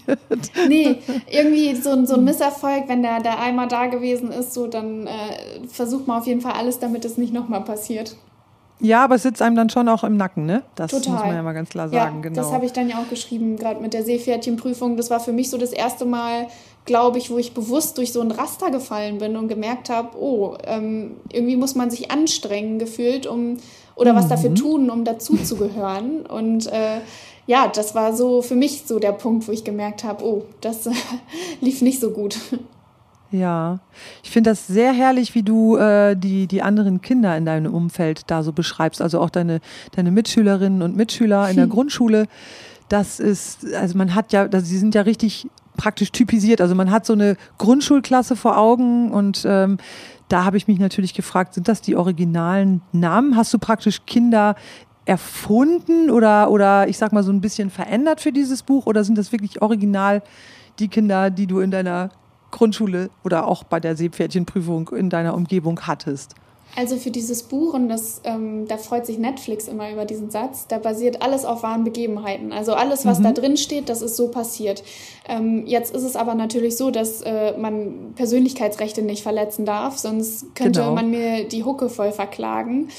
[0.69, 5.07] Nee, irgendwie so, so ein Misserfolg, wenn der, der einmal da gewesen ist, so dann
[5.07, 8.15] äh, versucht man auf jeden Fall alles, damit es nicht nochmal passiert.
[8.81, 10.63] Ja, aber es sitzt einem dann schon auch im Nacken, ne?
[10.75, 11.11] Das Total.
[11.11, 12.35] muss man ja mal ganz klar sagen, ja, genau.
[12.35, 14.95] Das habe ich dann ja auch geschrieben, gerade mit der Seepferdchenprüfung.
[14.95, 16.47] Das war für mich so das erste Mal,
[16.89, 20.57] glaube ich, wo ich bewusst durch so ein Raster gefallen bin und gemerkt habe, oh,
[20.63, 23.57] ähm, irgendwie muss man sich anstrengen gefühlt, um
[23.95, 24.17] oder mhm.
[24.17, 24.55] was dafür mhm.
[24.55, 26.25] tun, um dazuzugehören.
[26.25, 27.01] Und äh,
[27.45, 30.87] ja, das war so für mich so der Punkt, wo ich gemerkt habe, oh, das
[30.87, 30.91] äh,
[31.61, 32.39] lief nicht so gut.
[33.31, 33.79] Ja,
[34.23, 38.23] ich finde das sehr herrlich, wie du äh, die, die anderen Kinder in deinem Umfeld
[38.25, 38.99] da so beschreibst.
[38.99, 39.59] Also auch deine,
[39.95, 41.71] deine Mitschülerinnen und Mitschüler in der hm.
[41.75, 42.25] Grundschule.
[42.87, 46.61] Das ist, also man hat ja, also sie sind ja richtig praktisch typisiert.
[46.61, 49.77] Also man hat so eine Grundschulklasse vor Augen und ähm,
[50.27, 53.35] da habe ich mich natürlich gefragt, sind das die originalen Namen?
[53.35, 54.55] Hast du praktisch Kinder
[55.05, 59.17] erfunden oder, oder ich sag mal so ein bisschen verändert für dieses Buch oder sind
[59.17, 60.21] das wirklich original
[60.77, 62.09] die Kinder, die du in deiner
[62.51, 66.35] Grundschule oder auch bei der Seepferdchenprüfung in deiner Umgebung hattest?
[66.75, 70.67] Also für dieses Buch, und das, ähm, da freut sich Netflix immer über diesen Satz,
[70.67, 72.53] da basiert alles auf wahren Begebenheiten.
[72.53, 73.23] Also alles, was mhm.
[73.23, 74.83] da drin steht, das ist so passiert.
[75.27, 80.55] Ähm, jetzt ist es aber natürlich so, dass äh, man Persönlichkeitsrechte nicht verletzen darf, sonst
[80.55, 80.93] könnte genau.
[80.93, 82.89] man mir die Hucke voll verklagen.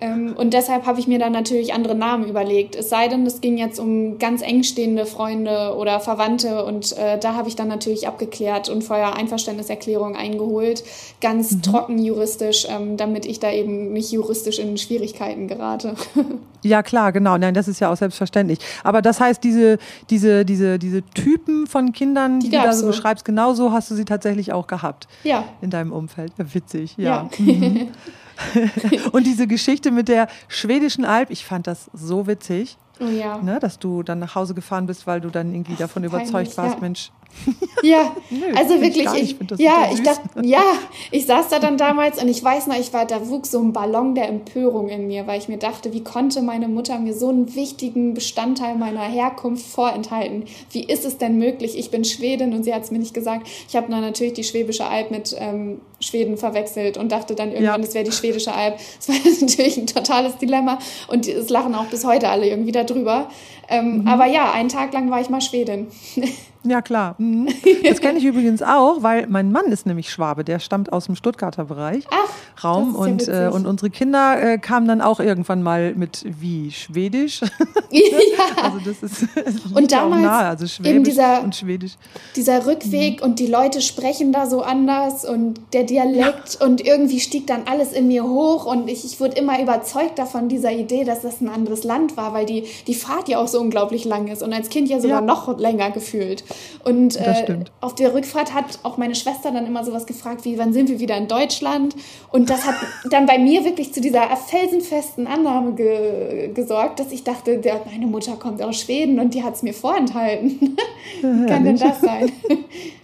[0.00, 2.74] Ähm, und deshalb habe ich mir dann natürlich andere Namen überlegt.
[2.74, 7.34] Es sei denn, es ging jetzt um ganz engstehende Freunde oder Verwandte und äh, da
[7.34, 10.82] habe ich dann natürlich abgeklärt und vorher Einverständniserklärung eingeholt,
[11.20, 11.62] ganz mhm.
[11.62, 15.94] trocken juristisch, ähm, damit ich da eben nicht juristisch in Schwierigkeiten gerate.
[16.62, 17.38] Ja, klar, genau.
[17.38, 18.58] Nein, das ist ja auch selbstverständlich.
[18.84, 19.78] Aber das heißt, diese,
[20.10, 23.94] diese, diese, diese Typen von Kindern, die, die du da so beschreibst, genauso hast du
[23.94, 25.08] sie tatsächlich auch gehabt.
[25.24, 25.44] Ja.
[25.62, 26.34] In deinem Umfeld.
[26.36, 27.04] Ja, witzig, ja.
[27.04, 27.30] ja.
[27.38, 27.88] Mhm.
[29.12, 32.76] und diese Geschichte mit der schwedischen Alp, ich fand das so witzig.
[33.00, 33.38] Ja.
[33.38, 36.58] Ne, dass du dann nach Hause gefahren bist, weil du dann irgendwie davon Peinlich, überzeugt
[36.58, 36.80] warst, ja.
[36.80, 37.10] Mensch,
[37.82, 40.62] Ja, Nö, also wirklich, ich, ich ja, ich dachte, ja,
[41.10, 43.72] ich saß da dann damals und ich weiß noch, ich war, da wuchs so ein
[43.72, 47.30] Ballon der Empörung in mir, weil ich mir dachte, wie konnte meine Mutter mir so
[47.30, 50.44] einen wichtigen Bestandteil meiner Herkunft vorenthalten?
[50.72, 51.78] Wie ist es denn möglich?
[51.78, 53.48] Ich bin Schwedin und sie hat es mir nicht gesagt.
[53.68, 57.82] Ich habe dann natürlich die Schwäbische Alb mit ähm, Schweden verwechselt und dachte dann irgendwann,
[57.82, 57.94] es ja.
[57.94, 58.76] wäre die Schwedische Alb.
[59.00, 63.30] Das war natürlich ein totales Dilemma und es lachen auch bis heute alle irgendwie darüber.
[63.68, 64.08] Ähm, mhm.
[64.08, 65.86] Aber ja, einen Tag lang war ich mal Schwedin.
[66.64, 67.14] Ja, klar.
[67.30, 67.48] Mhm.
[67.84, 71.14] Das kenne ich übrigens auch, weil mein Mann ist nämlich Schwabe, der stammt aus dem
[71.16, 72.04] Stuttgarter Bereich.
[72.10, 76.24] Ach, Raum und, ja äh, und unsere Kinder äh, kamen dann auch irgendwann mal mit
[76.24, 77.40] wie Schwedisch.
[77.90, 78.62] ja.
[78.62, 81.92] Also das ist das und damals nahe, also Schwäbisch dieser, und Schwedisch.
[82.36, 83.30] Dieser Rückweg mhm.
[83.30, 86.66] und die Leute sprechen da so anders und der Dialekt ja.
[86.66, 90.48] und irgendwie stieg dann alles in mir hoch und ich, ich wurde immer überzeugt davon,
[90.48, 93.60] dieser Idee, dass das ein anderes Land war, weil die, die Fahrt ja auch so
[93.60, 96.44] unglaublich lang ist und als Kind ja sogar noch länger gefühlt.
[96.84, 100.72] Und äh, auf der Rückfahrt hat auch meine Schwester dann immer sowas gefragt, wie wann
[100.72, 101.94] sind wir wieder in Deutschland?
[102.30, 102.74] Und das hat
[103.10, 108.06] dann bei mir wirklich zu dieser felsenfesten Annahme ge gesorgt, dass ich dachte, der, meine
[108.06, 110.76] Mutter kommt aus Schweden und die hat es mir vorenthalten.
[111.20, 112.32] Wie kann denn das sein?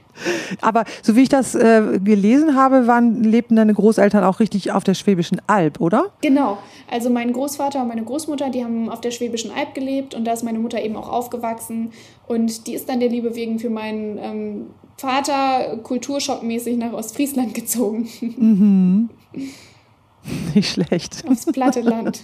[0.60, 4.84] Aber so wie ich das äh, gelesen habe, waren, lebten deine Großeltern auch richtig auf
[4.84, 6.12] der Schwäbischen Alb, oder?
[6.22, 6.58] Genau.
[6.90, 10.32] Also mein Großvater und meine Großmutter, die haben auf der Schwäbischen Alb gelebt und da
[10.32, 11.92] ist meine Mutter eben auch aufgewachsen.
[12.26, 18.08] Und die ist dann der Liebe wegen für meinen ähm, Vater kulturschockmäßig nach Ostfriesland gezogen.
[18.20, 19.10] Mhm.
[20.54, 21.24] Nicht schlecht.
[21.28, 22.22] Aufs platte Land.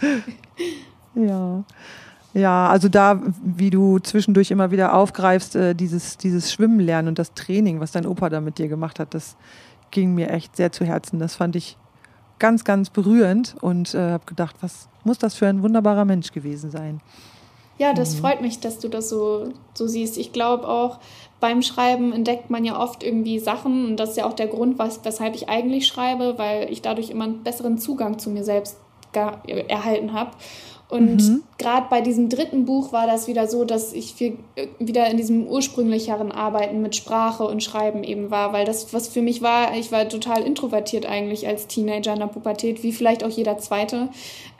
[1.15, 1.65] ja.
[2.35, 7.19] Ja, also da, wie du zwischendurch immer wieder aufgreifst, äh, dieses, dieses Schwimmen lernen und
[7.19, 9.37] das Training, was dein Opa da mit dir gemacht hat, das
[9.91, 11.19] ging mir echt sehr zu Herzen.
[11.19, 11.77] Das fand ich
[12.39, 16.71] ganz, ganz berührend und äh, habe gedacht, was muss das für ein wunderbarer Mensch gewesen
[16.71, 17.01] sein.
[17.79, 18.21] Ja, das mhm.
[18.21, 20.17] freut mich, dass du das so, so siehst.
[20.17, 21.01] Ich glaube auch,
[21.41, 24.79] beim Schreiben entdeckt man ja oft irgendwie Sachen und das ist ja auch der Grund,
[24.79, 28.77] was, weshalb ich eigentlich schreibe, weil ich dadurch immer einen besseren Zugang zu mir selbst
[29.13, 30.31] erhalten habe.
[30.93, 31.43] Und mhm.
[31.57, 35.17] gerade bei diesem dritten Buch war das wieder so, dass ich viel, äh, wieder in
[35.17, 39.75] diesem ursprünglicheren Arbeiten mit Sprache und Schreiben eben war, weil das, was für mich war,
[39.75, 44.11] ich war total introvertiert eigentlich als Teenager in der Pubertät, wie vielleicht auch jeder Zweite.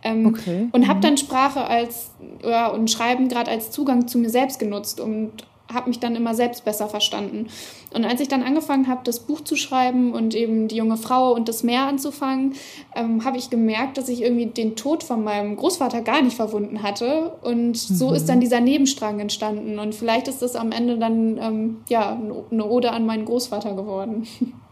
[0.03, 0.69] Ähm, okay.
[0.73, 1.03] Und habe mhm.
[1.03, 5.33] dann Sprache als ja, und Schreiben gerade als Zugang zu mir selbst genutzt und
[5.75, 7.49] habe mich dann immer selbst besser verstanden.
[7.95, 11.33] Und als ich dann angefangen habe, das Buch zu schreiben und eben die junge Frau
[11.35, 12.55] und das Meer anzufangen,
[12.95, 16.83] ähm, habe ich gemerkt, dass ich irgendwie den Tod von meinem Großvater gar nicht verwunden
[16.83, 17.33] hatte.
[17.43, 17.75] Und mhm.
[17.75, 19.79] so ist dann dieser Nebenstrang entstanden.
[19.79, 22.19] Und vielleicht ist das am Ende dann ähm, ja
[22.51, 24.27] eine Ode an meinen Großvater geworden.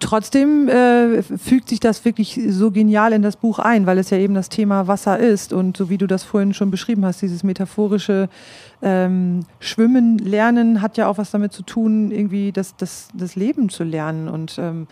[0.00, 4.18] Trotzdem äh, fügt sich das wirklich so genial in das Buch ein, weil es ja
[4.18, 7.42] eben das Thema Wasser ist und so wie du das vorhin schon beschrieben hast, dieses
[7.42, 8.28] metaphorische
[8.82, 13.68] ähm, Schwimmen lernen hat ja auch was damit zu tun, irgendwie das, das, das Leben
[13.68, 14.86] zu lernen und ähm,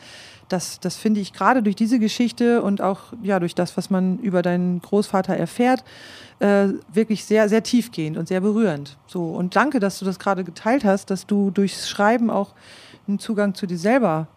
[0.49, 4.19] das, das finde ich gerade durch diese Geschichte und auch ja, durch das, was man
[4.19, 5.85] über deinen Großvater erfährt,
[6.41, 8.97] äh, wirklich sehr, sehr tiefgehend und sehr berührend.
[9.07, 12.55] So, und danke, dass du das gerade geteilt hast, dass du durchs Schreiben auch
[13.07, 14.29] einen Zugang zu dir selber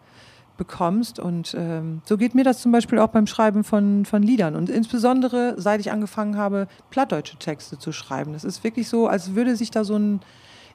[0.56, 1.18] bekommst.
[1.18, 4.56] Und ähm, so geht mir das zum Beispiel auch beim Schreiben von, von Liedern.
[4.56, 8.32] Und insbesondere, seit ich angefangen habe, plattdeutsche Texte zu schreiben.
[8.32, 10.20] Das ist wirklich so, als würde sich da so ein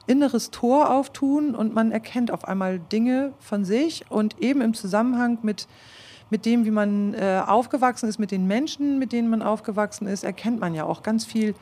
[0.06, 5.38] inneres Tor auftun und man erkennt auf einmal Dinge von sich und eben im Zusammenhang
[5.42, 5.68] mit,
[6.30, 10.24] mit dem, wie man äh, aufgewachsen ist, mit den Menschen, mit denen man aufgewachsen ist,
[10.24, 11.54] erkennt man ja auch ganz viel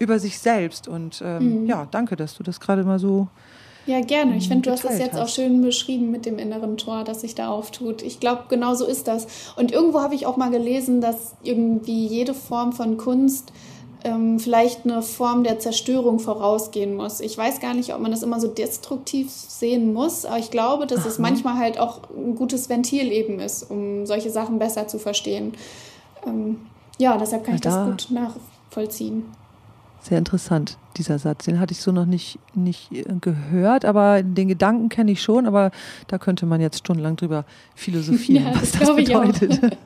[0.00, 0.88] über sich selbst.
[0.88, 1.66] Und ähm, mhm.
[1.66, 3.28] ja, danke, dass du das gerade mal so
[3.86, 4.36] ja, gerne.
[4.36, 5.20] Ich finde, du hast das jetzt hast.
[5.20, 8.02] auch schön beschrieben mit dem inneren Tor, das sich da auftut.
[8.02, 9.26] Ich glaube, genau so ist das.
[9.56, 13.52] Und irgendwo habe ich auch mal gelesen, dass irgendwie jede Form von Kunst
[14.04, 17.20] ähm, vielleicht eine Form der Zerstörung vorausgehen muss.
[17.20, 20.86] Ich weiß gar nicht, ob man das immer so destruktiv sehen muss, aber ich glaube,
[20.86, 24.88] dass Ach, es manchmal halt auch ein gutes Ventil eben ist, um solche Sachen besser
[24.88, 25.54] zu verstehen.
[26.26, 26.60] Ähm,
[26.98, 29.24] ja, deshalb kann ich da, das gut nachvollziehen.
[30.02, 31.44] Sehr interessant, dieser Satz.
[31.44, 35.46] Den hatte ich so noch nicht, nicht äh, gehört, aber den Gedanken kenne ich schon,
[35.46, 35.70] aber
[36.08, 37.44] da könnte man jetzt stundenlang drüber
[37.76, 39.60] philosophieren, ja, was das, das bedeutet.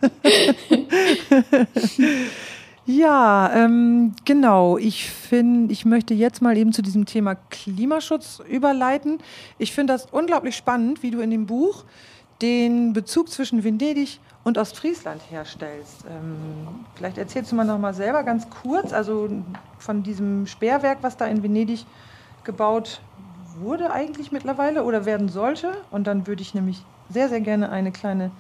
[2.89, 4.79] Ja, ähm, genau.
[4.79, 9.19] Ich finde, ich möchte jetzt mal eben zu diesem Thema Klimaschutz überleiten.
[9.59, 11.85] Ich finde das unglaublich spannend, wie du in dem Buch
[12.43, 16.05] den Bezug zwischen Venedig und Ostfriesland herstellst.
[16.09, 16.37] Ähm,
[16.95, 19.29] vielleicht erzählst du mal noch mal selber ganz kurz, also
[19.77, 21.85] von diesem Sperrwerk, was da in Venedig
[22.45, 23.01] gebaut
[23.59, 25.73] wurde eigentlich mittlerweile oder werden sollte.
[25.91, 26.81] Und dann würde ich nämlich
[27.11, 28.31] sehr, sehr gerne eine kleine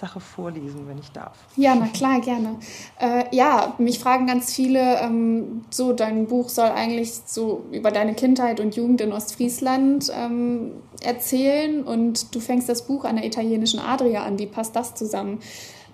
[0.00, 1.36] Sache vorlesen, wenn ich darf.
[1.56, 2.56] Ja, na klar, gerne.
[2.98, 8.14] Äh, ja, mich fragen ganz viele, ähm, so dein Buch soll eigentlich so über deine
[8.14, 13.78] Kindheit und Jugend in Ostfriesland ähm, erzählen und du fängst das Buch an der italienischen
[13.78, 14.38] Adria an.
[14.38, 15.40] Wie passt das zusammen?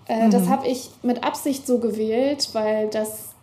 [0.08, 0.30] Äh, mhm.
[0.30, 3.34] Das habe ich mit Absicht so gewählt, weil das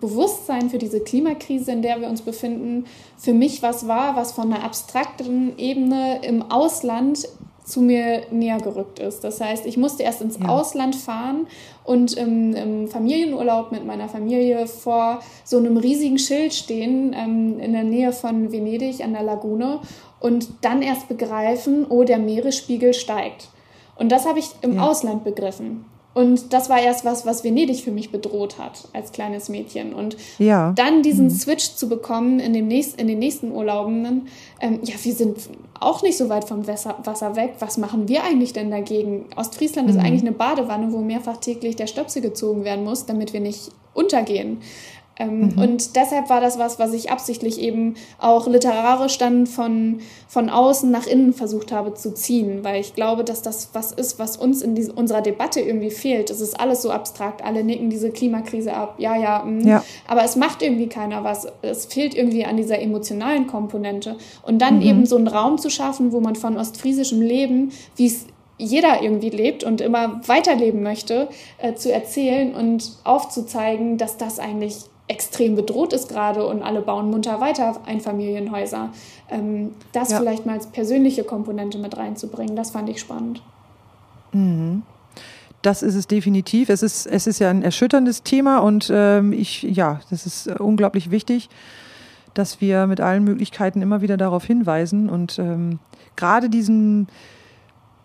[0.00, 4.52] Bewusstsein für diese Klimakrise, in der wir uns befinden, für mich was war, was von
[4.52, 7.28] einer abstrakten Ebene im Ausland
[7.68, 9.22] zu mir näher gerückt ist.
[9.22, 10.48] Das heißt, ich musste erst ins ja.
[10.48, 11.46] Ausland fahren
[11.84, 17.72] und im, im, Familienurlaub mit meiner Familie vor so einem riesigen Schild stehen ähm, in
[17.72, 19.80] der Nähe von Venedig an der Lagune
[20.20, 23.48] und dann erst begreifen, oh, der Meeresspiegel steigt.
[23.96, 24.88] Und das habe ich im ja.
[24.88, 25.84] Ausland begriffen.
[26.18, 29.94] Und das war erst was, was Venedig für mich bedroht hat als kleines Mädchen.
[29.94, 30.72] Und ja.
[30.72, 31.30] dann diesen mhm.
[31.30, 34.26] Switch zu bekommen in, dem nächst, in den nächsten Urlauben,
[34.60, 35.38] ähm, ja, wir sind
[35.78, 37.54] auch nicht so weit vom Wasser, Wasser weg.
[37.60, 39.26] Was machen wir eigentlich denn dagegen?
[39.36, 39.94] Ostfriesland mhm.
[39.94, 43.70] ist eigentlich eine Badewanne, wo mehrfach täglich der Stöpsel gezogen werden muss, damit wir nicht
[43.94, 44.58] untergehen.
[45.18, 45.58] Ähm, mhm.
[45.58, 50.90] Und deshalb war das was, was ich absichtlich eben auch literarisch dann von, von außen
[50.90, 54.62] nach innen versucht habe zu ziehen, weil ich glaube, dass das was ist, was uns
[54.62, 56.30] in diese, unserer Debatte irgendwie fehlt.
[56.30, 59.68] Es ist alles so abstrakt, alle nicken diese Klimakrise ab, ja, ja, mh.
[59.68, 59.84] ja.
[60.06, 61.46] aber es macht irgendwie keiner was.
[61.62, 64.16] Es fehlt irgendwie an dieser emotionalen Komponente.
[64.42, 64.82] Und dann mhm.
[64.82, 68.26] eben so einen Raum zu schaffen, wo man von ostfriesischem Leben, wie es
[68.58, 71.28] jeder irgendwie lebt und immer weiterleben möchte,
[71.58, 77.10] äh, zu erzählen und aufzuzeigen, dass das eigentlich extrem bedroht ist gerade und alle bauen
[77.10, 78.90] munter weiter Einfamilienhäuser.
[79.30, 80.18] Ähm, das ja.
[80.18, 83.42] vielleicht mal als persönliche Komponente mit reinzubringen, das fand ich spannend.
[84.32, 84.82] Mhm.
[85.62, 86.68] Das ist es definitiv.
[86.68, 90.54] Es ist, es ist ja ein erschütterndes Thema und ähm, ich, ja, das ist äh,
[90.58, 91.48] unglaublich wichtig,
[92.34, 95.80] dass wir mit allen Möglichkeiten immer wieder darauf hinweisen und ähm,
[96.14, 97.08] gerade diesen,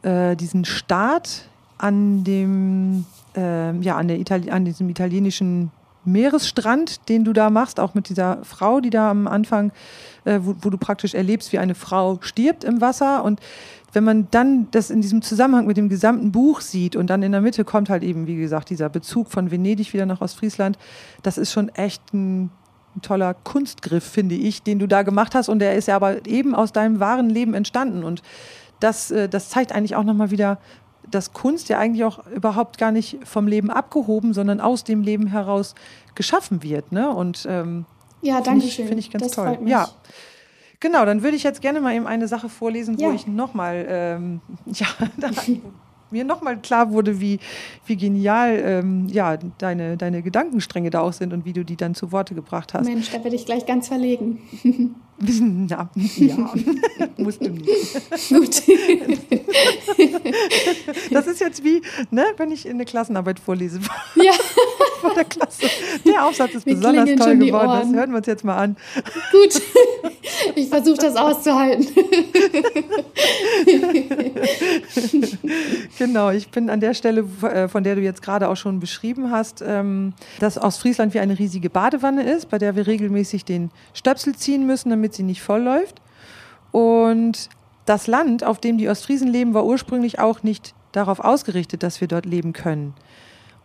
[0.02, 5.72] äh, diesen Start an dem, äh, ja, an, der Itali an diesem italienischen
[6.06, 9.72] Meeresstrand, den du da machst, auch mit dieser Frau, die da am Anfang,
[10.26, 13.24] äh, wo, wo, du praktisch erlebst, wie eine Frau stirbt im Wasser.
[13.24, 13.40] Und
[13.94, 17.32] wenn man dann das in diesem Zusammenhang mit dem gesamten Buch sieht und dann in
[17.32, 20.78] der Mitte kommt halt eben, wie gesagt, dieser Bezug von Venedig wieder nach Ostfriesland,
[21.22, 22.50] das ist schon echt ein,
[22.96, 25.48] ein toller Kunstgriff, finde ich, den du da gemacht hast.
[25.48, 28.04] Und der ist ja aber eben aus deinem wahren Leben entstanden.
[28.04, 28.24] Und
[28.80, 30.58] das, äh, das zeigt eigentlich auch nochmal wieder,
[31.14, 35.28] dass Kunst ja eigentlich auch überhaupt gar nicht vom Leben abgehoben, sondern aus dem Leben
[35.28, 35.76] heraus
[36.16, 36.92] geschaffen wird.
[36.92, 37.10] Ne?
[37.10, 37.86] Und ähm,
[38.22, 38.88] ja, danke schön.
[38.88, 39.58] Finde ich ganz das toll.
[39.66, 39.90] Ja.
[40.80, 43.08] Genau, dann würde ich jetzt gerne mal eben eine Sache vorlesen, ja.
[43.08, 44.88] wo ich nochmal, ähm, ja,
[46.14, 47.40] mir nochmal klar wurde, wie,
[47.86, 51.96] wie genial ähm, ja, deine, deine Gedankenstränge da auch sind und wie du die dann
[51.96, 52.86] zu Worte gebracht hast.
[52.86, 54.40] Mensch, da werde ich gleich ganz verlegen.
[55.70, 56.54] Ja, ja.
[57.18, 57.66] musst du nicht.
[58.30, 58.64] Gut.
[61.12, 63.80] das ist jetzt wie, ne, wenn ich in eine Klassenarbeit vorlese.
[64.16, 64.34] Ja.
[65.04, 65.68] Von der Klasse.
[66.06, 67.92] Der Aufsatz ist Wir besonders toll geworden.
[67.92, 68.76] Das hören wir uns jetzt mal an.
[69.32, 69.62] Gut.
[70.56, 71.88] Ich versuche das auszuhalten.
[75.98, 79.32] genau, ich bin an der Stelle, äh, von der du jetzt gerade auch schon beschrieben
[79.32, 84.36] hast, ähm, dass Ostfriesland wie eine riesige Badewanne ist, bei der wir regelmäßig den Stöpsel
[84.36, 86.02] ziehen müssen, damit damit sie nicht vollläuft.
[86.72, 87.50] Und
[87.86, 92.08] das Land, auf dem die Ostfriesen leben, war ursprünglich auch nicht darauf ausgerichtet, dass wir
[92.08, 92.94] dort leben können.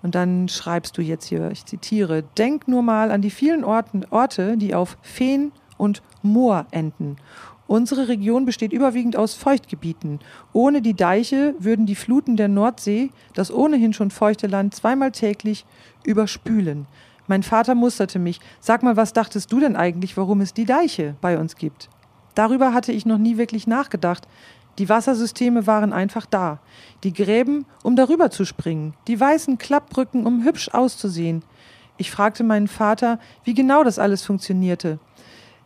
[0.03, 4.05] Und dann schreibst du jetzt hier, ich zitiere, denk nur mal an die vielen Orten,
[4.11, 7.17] Orte, die auf Feen und Moor enden.
[7.67, 10.21] Unsere Region besteht überwiegend aus Feuchtgebieten.
[10.55, 15.67] Ohne die Deiche würden die Fluten der Nordsee das ohnehin schon feuchte Land zweimal täglich
[16.05, 16.87] überspülen.
[17.27, 18.41] Mein Vater musterte mich.
[18.59, 21.91] Sag mal, was dachtest du denn eigentlich, warum es die Deiche bei uns gibt?
[22.35, 24.27] Darüber hatte ich noch nie wirklich nachgedacht.
[24.79, 26.61] Die Wassersysteme waren einfach da.
[27.03, 28.95] Die Gräben, um darüber zu springen.
[29.09, 31.43] Die weißen Klappbrücken, um hübsch auszusehen.
[31.97, 35.01] Ich fragte meinen Vater, wie genau das alles funktionierte.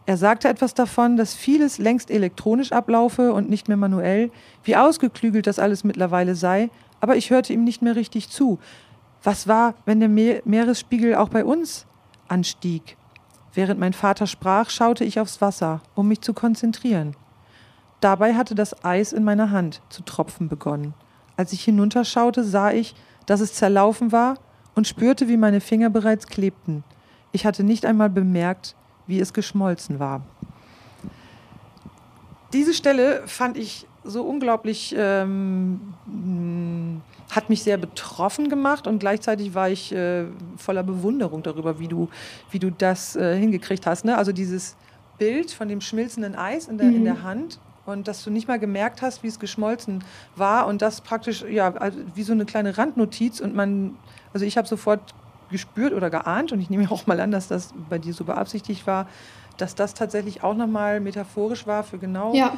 [0.06, 4.30] Er sagte etwas davon, dass vieles längst elektronisch ablaufe und nicht mehr manuell,
[4.64, 6.70] wie ausgeklügelt das alles mittlerweile sei,
[7.00, 8.58] aber ich hörte ihm nicht mehr richtig zu.
[9.22, 11.86] Was war, wenn der Meeresspiegel auch bei uns
[12.28, 12.96] anstieg?
[13.54, 17.14] Während mein Vater sprach, schaute ich aufs Wasser, um mich zu konzentrieren.
[18.02, 20.92] Dabei hatte das Eis in meiner Hand zu tropfen begonnen.
[21.36, 24.38] Als ich hinunterschaute, sah ich, dass es zerlaufen war
[24.74, 26.82] und spürte, wie meine Finger bereits klebten.
[27.30, 28.74] Ich hatte nicht einmal bemerkt,
[29.06, 30.22] wie es geschmolzen war.
[32.52, 35.94] Diese Stelle fand ich so unglaublich, ähm,
[37.30, 40.24] hat mich sehr betroffen gemacht und gleichzeitig war ich äh,
[40.56, 42.08] voller Bewunderung darüber, wie du,
[42.50, 44.04] wie du das äh, hingekriegt hast.
[44.04, 44.16] Ne?
[44.16, 44.74] Also dieses
[45.18, 46.96] Bild von dem schmilzenden Eis in der, mhm.
[46.96, 50.04] in der Hand und dass du nicht mal gemerkt hast, wie es geschmolzen
[50.36, 53.96] war und das praktisch ja also wie so eine kleine Randnotiz und man
[54.32, 55.14] also ich habe sofort
[55.50, 58.86] gespürt oder geahnt und ich nehme auch mal an, dass das bei dir so beabsichtigt
[58.86, 59.06] war,
[59.56, 62.52] dass das tatsächlich auch nochmal metaphorisch war für genau ja.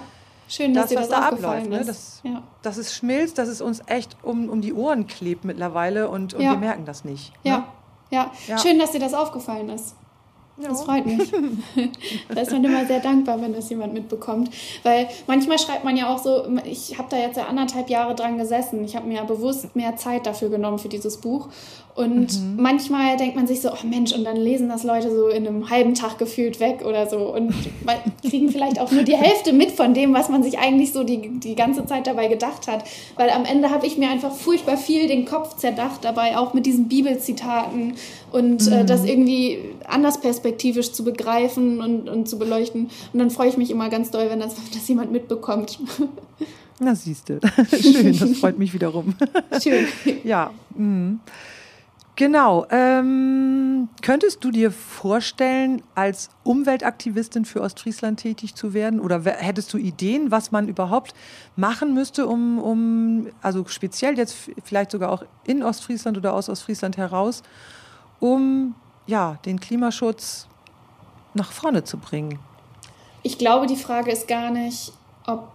[0.46, 1.70] Schön, dass das, was das da abläuft.
[1.70, 1.84] Ne?
[1.84, 2.42] Dass, ja.
[2.60, 6.42] dass es schmilzt, dass es uns echt um, um die Ohren klebt mittlerweile und, und
[6.42, 6.50] ja.
[6.50, 7.32] wir merken das nicht.
[7.44, 7.58] Ja.
[7.58, 7.64] Ne?
[8.10, 8.30] ja.
[8.46, 8.58] Ja.
[8.58, 9.96] schön, dass dir das aufgefallen ist.
[10.56, 10.68] Ja.
[10.68, 11.32] Das freut mich.
[12.28, 14.50] da ist man immer sehr dankbar, wenn das jemand mitbekommt.
[14.84, 18.38] Weil manchmal schreibt man ja auch so, ich habe da jetzt ja anderthalb Jahre dran
[18.38, 18.84] gesessen.
[18.84, 21.48] Ich habe mir ja bewusst mehr Zeit dafür genommen für dieses Buch.
[21.94, 22.56] Und mhm.
[22.56, 25.70] manchmal denkt man sich so, oh Mensch, und dann lesen das Leute so in einem
[25.70, 27.54] halben Tag gefühlt weg oder so und
[28.28, 31.38] kriegen vielleicht auch nur die Hälfte mit von dem, was man sich eigentlich so die,
[31.38, 32.82] die ganze Zeit dabei gedacht hat.
[33.14, 36.66] Weil am Ende habe ich mir einfach furchtbar viel den Kopf zerdacht dabei, auch mit
[36.66, 37.94] diesen Bibelzitaten
[38.32, 38.72] und äh, mhm.
[38.72, 42.90] äh, das irgendwie anders perspektivisch zu begreifen und, und zu beleuchten.
[43.12, 45.78] Und dann freue ich mich immer ganz doll, wenn das, das jemand mitbekommt.
[46.80, 47.40] Na, siehst du.
[47.80, 49.14] Schön, das freut mich wiederum.
[49.62, 49.86] Schön.
[50.24, 50.50] Ja.
[50.74, 51.20] Mhm.
[52.16, 52.64] Genau.
[52.70, 59.00] Ähm, könntest du dir vorstellen, als Umweltaktivistin für Ostfriesland tätig zu werden?
[59.00, 61.12] Oder hättest du Ideen, was man überhaupt
[61.56, 66.96] machen müsste, um, um also speziell jetzt vielleicht sogar auch in Ostfriesland oder aus Ostfriesland
[66.96, 67.42] heraus,
[68.20, 70.46] um ja, den Klimaschutz
[71.34, 72.38] nach vorne zu bringen?
[73.22, 74.92] Ich glaube, die Frage ist gar nicht,
[75.26, 75.48] ob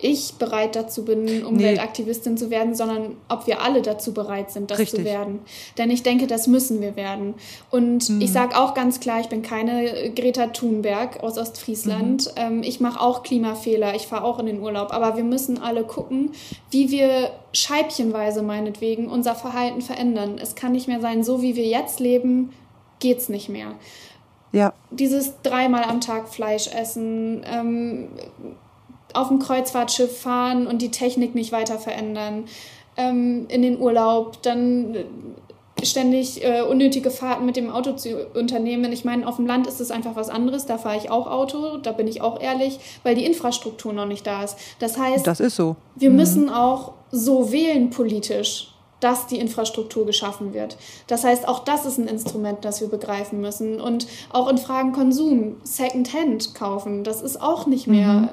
[0.00, 2.38] ich bereit dazu bin, Umweltaktivistin nee.
[2.38, 5.00] zu werden, sondern ob wir alle dazu bereit sind, das Richtig.
[5.00, 5.40] zu werden.
[5.76, 7.34] Denn ich denke, das müssen wir werden.
[7.70, 8.20] Und mhm.
[8.20, 12.26] ich sage auch ganz klar, ich bin keine Greta Thunberg aus Ostfriesland.
[12.26, 12.32] Mhm.
[12.36, 14.92] Ähm, ich mache auch Klimafehler, ich fahre auch in den Urlaub.
[14.92, 16.30] Aber wir müssen alle gucken,
[16.70, 20.38] wie wir scheibchenweise meinetwegen unser Verhalten verändern.
[20.40, 22.52] Es kann nicht mehr sein, so wie wir jetzt leben,
[22.98, 23.72] geht es nicht mehr.
[24.52, 24.72] Ja.
[24.90, 28.08] Dieses dreimal am Tag Fleisch essen, ähm,
[29.14, 32.44] auf dem Kreuzfahrtschiff fahren und die Technik nicht weiter verändern,
[32.96, 34.96] ähm, in den Urlaub, dann
[35.82, 38.92] ständig äh, unnötige Fahrten mit dem Auto zu unternehmen.
[38.92, 40.66] Ich meine, auf dem Land ist es einfach was anderes.
[40.66, 44.26] Da fahre ich auch Auto, da bin ich auch ehrlich, weil die Infrastruktur noch nicht
[44.26, 44.56] da ist.
[44.80, 45.76] Das heißt, das ist so.
[45.94, 46.16] Wir mhm.
[46.16, 50.76] müssen auch so wählen politisch, dass die Infrastruktur geschaffen wird.
[51.06, 53.80] Das heißt, auch das ist ein Instrument, das wir begreifen müssen.
[53.80, 58.28] Und auch in Fragen Konsum, Secondhand kaufen, das ist auch nicht mehr mhm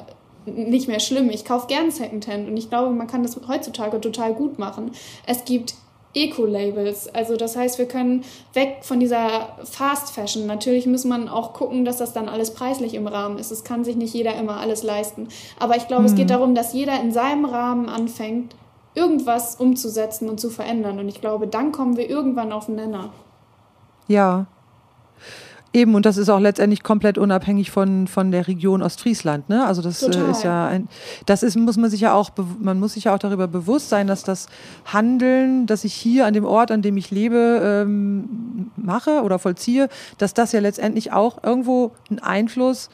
[0.48, 1.32] nicht mehr schlimm.
[1.32, 4.92] Ich kaufe gern Secondhand und ich glaube, man kann das heutzutage total gut machen.
[5.26, 5.74] Es gibt
[6.16, 7.14] Eco-Labels.
[7.14, 8.24] Also das heißt, wir können
[8.54, 10.48] weg von dieser Fast Fashion.
[10.48, 13.52] Natürlich muss man auch gucken, dass das dann alles preislich im Rahmen ist.
[13.52, 15.28] Es kann sich nicht jeder immer alles leisten.
[15.60, 16.10] Aber ich glaube, mhm.
[16.10, 16.32] es geht mhm.
[16.32, 18.56] darum, dass jeder in seinem Rahmen anfängt,
[18.96, 21.00] irgendwas umzusetzen und zu verändern.
[21.00, 23.12] Und ich glaube, dann kommen wir irgendwann auf den Nenner.
[24.08, 24.48] Ja,
[25.76, 29.50] Eben, und das ist auch letztendlich komplett unabhängig von, von der Region Ostfriesland.
[29.50, 29.66] Ne?
[29.66, 30.88] Also das äh, ist ja ein,
[31.26, 32.30] das ist, muss man sich ja auch,
[32.62, 34.48] man muss sich ja auch darüber bewusst sein, dass das
[34.86, 39.90] Handeln, das ich hier an dem Ort, an dem ich lebe, ähm, mache oder vollziehe,
[40.18, 42.90] dass das ja letztendlich auch irgendwo einen Einfluss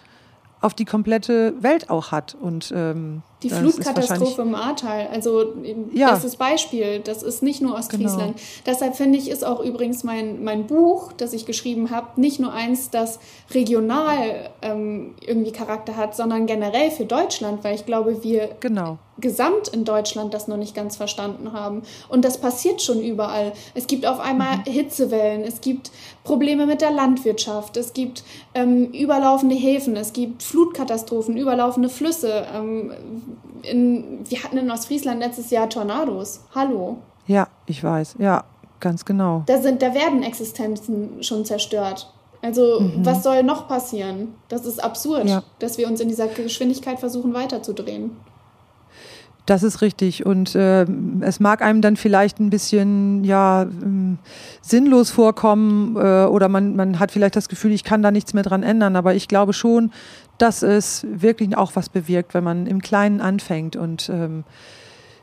[0.60, 2.34] auf die komplette Welt auch hat.
[2.34, 5.54] Und ähm, die Flutkatastrophe im Ahrtal, also
[5.93, 6.12] ja.
[6.12, 8.36] das ist Beispiel, das ist nicht nur Ostfriesland.
[8.36, 8.47] Genau.
[8.65, 12.54] Deshalb finde ich, ist auch übrigens mein, mein Buch, das ich geschrieben habe, nicht nur
[12.54, 13.19] eins, das
[13.51, 18.99] regional ähm, irgendwie Charakter hat, sondern generell für Deutschland, weil ich glaube, wir genau.
[19.19, 21.82] gesamt in Deutschland das noch nicht ganz verstanden haben.
[22.10, 23.54] Und das passiert schon überall.
[23.73, 24.71] Es gibt auf einmal mhm.
[24.71, 25.91] Hitzewellen, es gibt
[26.23, 28.23] Probleme mit der Landwirtschaft, es gibt
[28.54, 32.45] ähm, überlaufende Häfen, es gibt Flutkatastrophen, überlaufende Flüsse.
[32.54, 32.91] Ähm,
[33.63, 36.41] in, wir hatten in Ostfriesland letztes Jahr Tornados.
[36.56, 36.98] Hallo.
[37.28, 38.15] Ja, ich weiß.
[38.20, 38.44] Ja,
[38.80, 39.44] ganz genau.
[39.46, 42.12] Da, sind, da werden Existenzen schon zerstört.
[42.41, 43.06] Also, mhm.
[43.06, 44.30] was soll noch passieren?
[44.50, 45.44] Das ist absurd, ja.
[45.60, 48.12] dass wir uns in dieser Geschwindigkeit versuchen weiterzudrehen.
[49.46, 50.26] Das ist richtig.
[50.26, 50.86] Und äh,
[51.22, 54.20] es mag einem dann vielleicht ein bisschen ja, ähm,
[54.62, 58.44] sinnlos vorkommen äh, oder man, man hat vielleicht das Gefühl, ich kann da nichts mehr
[58.44, 58.96] dran ändern.
[58.96, 59.91] Aber ich glaube schon,
[60.41, 63.75] dass es wirklich auch was bewirkt, wenn man im Kleinen anfängt.
[63.75, 64.43] Und ähm,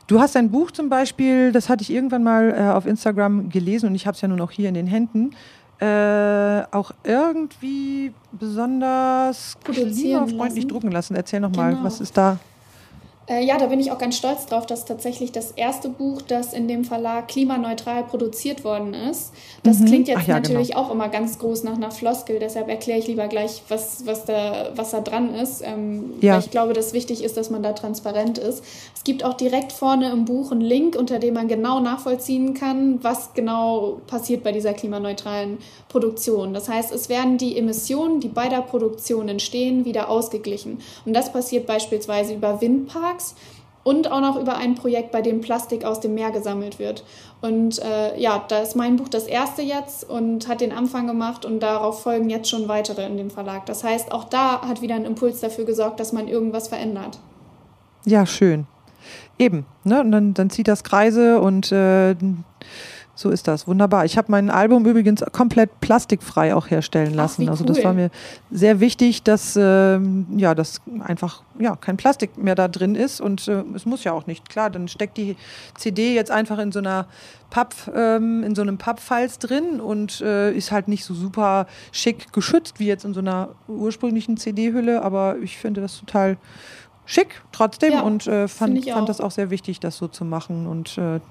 [0.07, 3.89] du hast ein Buch zum Beispiel, das hatte ich irgendwann mal äh, auf Instagram gelesen
[3.89, 5.31] und ich habe es ja nun auch hier in den Händen.
[5.79, 11.15] Äh, auch irgendwie besonders klimafreundlich drucken lassen.
[11.15, 11.85] Erzähl nochmal, genau.
[11.85, 12.37] was ist da?
[13.29, 16.51] Äh, ja, da bin ich auch ganz stolz drauf, dass tatsächlich das erste Buch, das
[16.51, 19.31] in dem Verlag klimaneutral produziert worden ist.
[19.61, 19.85] Das mhm.
[19.85, 20.81] klingt jetzt ja, natürlich genau.
[20.81, 24.71] auch immer ganz groß nach einer Floskel, deshalb erkläre ich lieber gleich, was, was, da,
[24.75, 25.61] was da dran ist.
[25.63, 26.33] Ähm, ja.
[26.33, 28.63] Weil ich glaube, dass wichtig ist, dass man da transparent ist.
[28.95, 33.03] Es gibt auch direkt vorne im Buch einen Link, unter dem man genau nachvollziehen kann,
[33.03, 36.55] was genau passiert bei dieser klimaneutralen Produktion.
[36.55, 40.79] Das heißt, es werden die Emissionen, die bei der Produktion entstehen, wieder ausgeglichen.
[41.05, 43.35] Und das passiert beispielsweise über Windparks Parks
[43.83, 47.03] und auch noch über ein Projekt, bei dem Plastik aus dem Meer gesammelt wird.
[47.41, 51.45] Und äh, ja, da ist mein Buch das erste jetzt und hat den Anfang gemacht
[51.45, 53.65] und darauf folgen jetzt schon weitere in dem Verlag.
[53.65, 57.19] Das heißt, auch da hat wieder ein Impuls dafür gesorgt, dass man irgendwas verändert.
[58.05, 58.67] Ja, schön.
[59.37, 60.01] Eben, ne?
[60.01, 62.15] Und dann, dann zieht das Kreise und äh,
[63.19, 63.67] so ist das.
[63.67, 64.05] Wunderbar.
[64.05, 67.43] Ich habe mein Album übrigens komplett plastikfrei auch herstellen lassen.
[67.47, 68.11] Ach, also das war mir
[68.49, 73.19] sehr wichtig, dass ähm, ja, dass einfach ja, kein Plastik mehr da drin ist.
[73.19, 74.47] Und äh, es muss ja auch nicht.
[74.47, 75.35] Klar, dann steckt die
[75.75, 77.07] CD jetzt einfach in so einer
[77.49, 82.31] Papp, ähm, in so einem Pappfalz drin und äh, ist halt nicht so super schick
[82.31, 85.01] geschützt wie jetzt in so einer ursprünglichen CD-Hülle.
[85.01, 86.37] Aber ich finde das total
[87.05, 90.67] schick trotzdem ja, und äh, fand, fand das auch sehr wichtig, das so zu machen.
[90.67, 91.19] Und äh,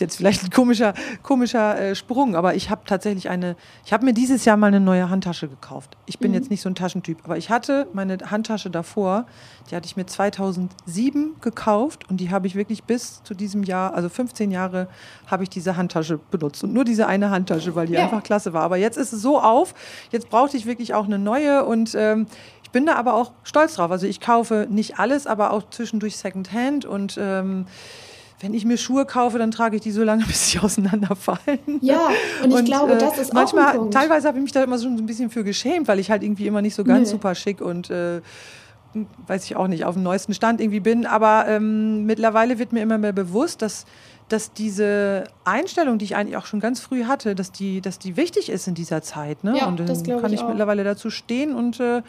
[0.00, 4.04] ist jetzt vielleicht ein komischer, komischer äh, Sprung, aber ich habe tatsächlich eine, ich habe
[4.04, 5.96] mir dieses Jahr mal eine neue Handtasche gekauft.
[6.06, 6.36] Ich bin mhm.
[6.36, 9.26] jetzt nicht so ein Taschentyp, aber ich hatte meine Handtasche davor,
[9.70, 13.94] die hatte ich mir 2007 gekauft und die habe ich wirklich bis zu diesem Jahr,
[13.94, 14.88] also 15 Jahre,
[15.26, 18.04] habe ich diese Handtasche benutzt und nur diese eine Handtasche, weil die ja.
[18.04, 18.62] einfach klasse war.
[18.62, 19.74] Aber jetzt ist es so auf,
[20.10, 22.26] jetzt brauchte ich wirklich auch eine neue und ähm,
[22.62, 23.90] ich bin da aber auch stolz drauf.
[23.90, 27.66] Also ich kaufe nicht alles, aber auch zwischendurch Secondhand und ähm,
[28.40, 31.78] wenn ich mir Schuhe kaufe, dann trage ich die so lange, bis sie auseinanderfallen.
[31.80, 32.08] Ja,
[32.42, 33.90] und ich und, glaube, das ist manchmal, auch.
[33.90, 36.46] Teilweise habe ich mich da immer so ein bisschen für geschämt, weil ich halt irgendwie
[36.46, 37.12] immer nicht so ganz nee.
[37.12, 38.20] super schick und äh,
[39.26, 41.06] weiß ich auch nicht, auf dem neuesten Stand irgendwie bin.
[41.06, 43.84] Aber ähm, mittlerweile wird mir immer mehr bewusst, dass,
[44.28, 48.16] dass diese Einstellung, die ich eigentlich auch schon ganz früh hatte, dass die, dass die
[48.16, 49.44] wichtig ist in dieser Zeit.
[49.44, 49.56] Ne?
[49.58, 52.02] Ja, und dann das kann ich, ich mittlerweile dazu stehen und äh,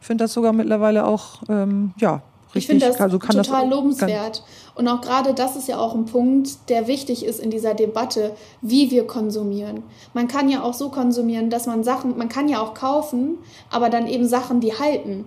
[0.00, 2.22] finde das sogar mittlerweile auch ähm, ja,
[2.54, 4.42] ich finde das also total das lobenswert.
[4.74, 8.32] Und auch gerade das ist ja auch ein Punkt, der wichtig ist in dieser Debatte,
[8.60, 9.82] wie wir konsumieren.
[10.14, 13.38] Man kann ja auch so konsumieren, dass man Sachen, man kann ja auch kaufen,
[13.70, 15.24] aber dann eben Sachen, die halten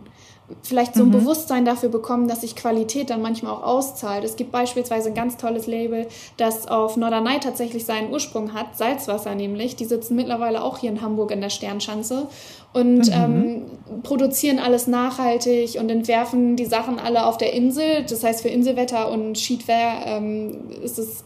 [0.61, 1.13] vielleicht so ein mhm.
[1.13, 4.23] Bewusstsein dafür bekommen, dass sich Qualität dann manchmal auch auszahlt.
[4.23, 9.33] Es gibt beispielsweise ein ganz tolles Label, das auf Norderney tatsächlich seinen Ursprung hat, Salzwasser
[9.33, 9.75] nämlich.
[9.75, 12.27] Die sitzen mittlerweile auch hier in Hamburg in der Sternschanze
[12.73, 13.13] und mhm.
[13.13, 18.05] ähm, produzieren alles nachhaltig und entwerfen die Sachen alle auf der Insel.
[18.07, 21.23] Das heißt, für Inselwetter und Schiedwehr ähm, ist es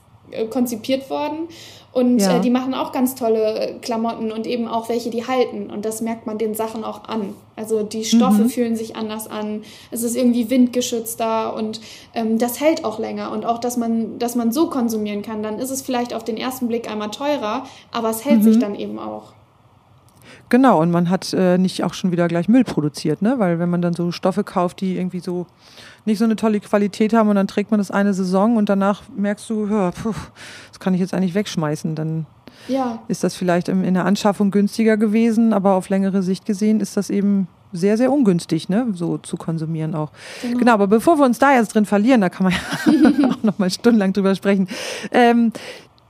[0.50, 1.48] konzipiert worden.
[1.92, 2.38] Und ja.
[2.38, 5.72] äh, die machen auch ganz tolle äh, Klamotten und eben auch welche, die halten.
[5.72, 7.34] Und das merkt man den Sachen auch an.
[7.56, 8.50] Also die Stoffe mhm.
[8.50, 9.64] fühlen sich anders an.
[9.90, 11.82] Es ist irgendwie windgeschützter und
[12.14, 13.32] ähm, das hält auch länger.
[13.32, 16.38] Und auch, dass man, dass man so konsumieren kann, dann ist es vielleicht auf den
[16.38, 18.44] ersten Blick einmal teurer, aber es hält mhm.
[18.44, 19.34] sich dann eben auch.
[20.50, 23.36] Genau, und man hat äh, nicht auch schon wieder gleich Müll produziert, ne?
[23.38, 25.46] Weil wenn man dann so Stoffe kauft, die irgendwie so
[26.06, 29.04] nicht so eine tolle Qualität haben und dann trägt man das eine Saison und danach
[29.16, 30.14] merkst du, ja, puh,
[30.70, 32.26] das kann ich jetzt eigentlich wegschmeißen, dann
[32.68, 33.00] ja.
[33.08, 37.10] ist das vielleicht in der Anschaffung günstiger gewesen, aber auf längere Sicht gesehen ist das
[37.10, 40.12] eben sehr, sehr ungünstig, ne, so zu konsumieren auch.
[40.42, 40.58] Genau.
[40.58, 43.60] genau, aber bevor wir uns da jetzt drin verlieren, da kann man ja auch noch
[43.60, 44.68] mal stundenlang drüber sprechen.
[45.12, 45.52] Ähm,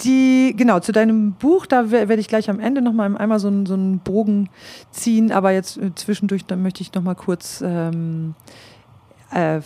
[0.01, 3.65] die, genau, zu deinem Buch, da werde ich gleich am Ende nochmal einmal so einen,
[3.65, 4.49] so einen Bogen
[4.91, 8.35] ziehen, aber jetzt äh, zwischendurch, dann möchte ich nochmal kurz, ähm,
[9.33, 9.61] äh, äh,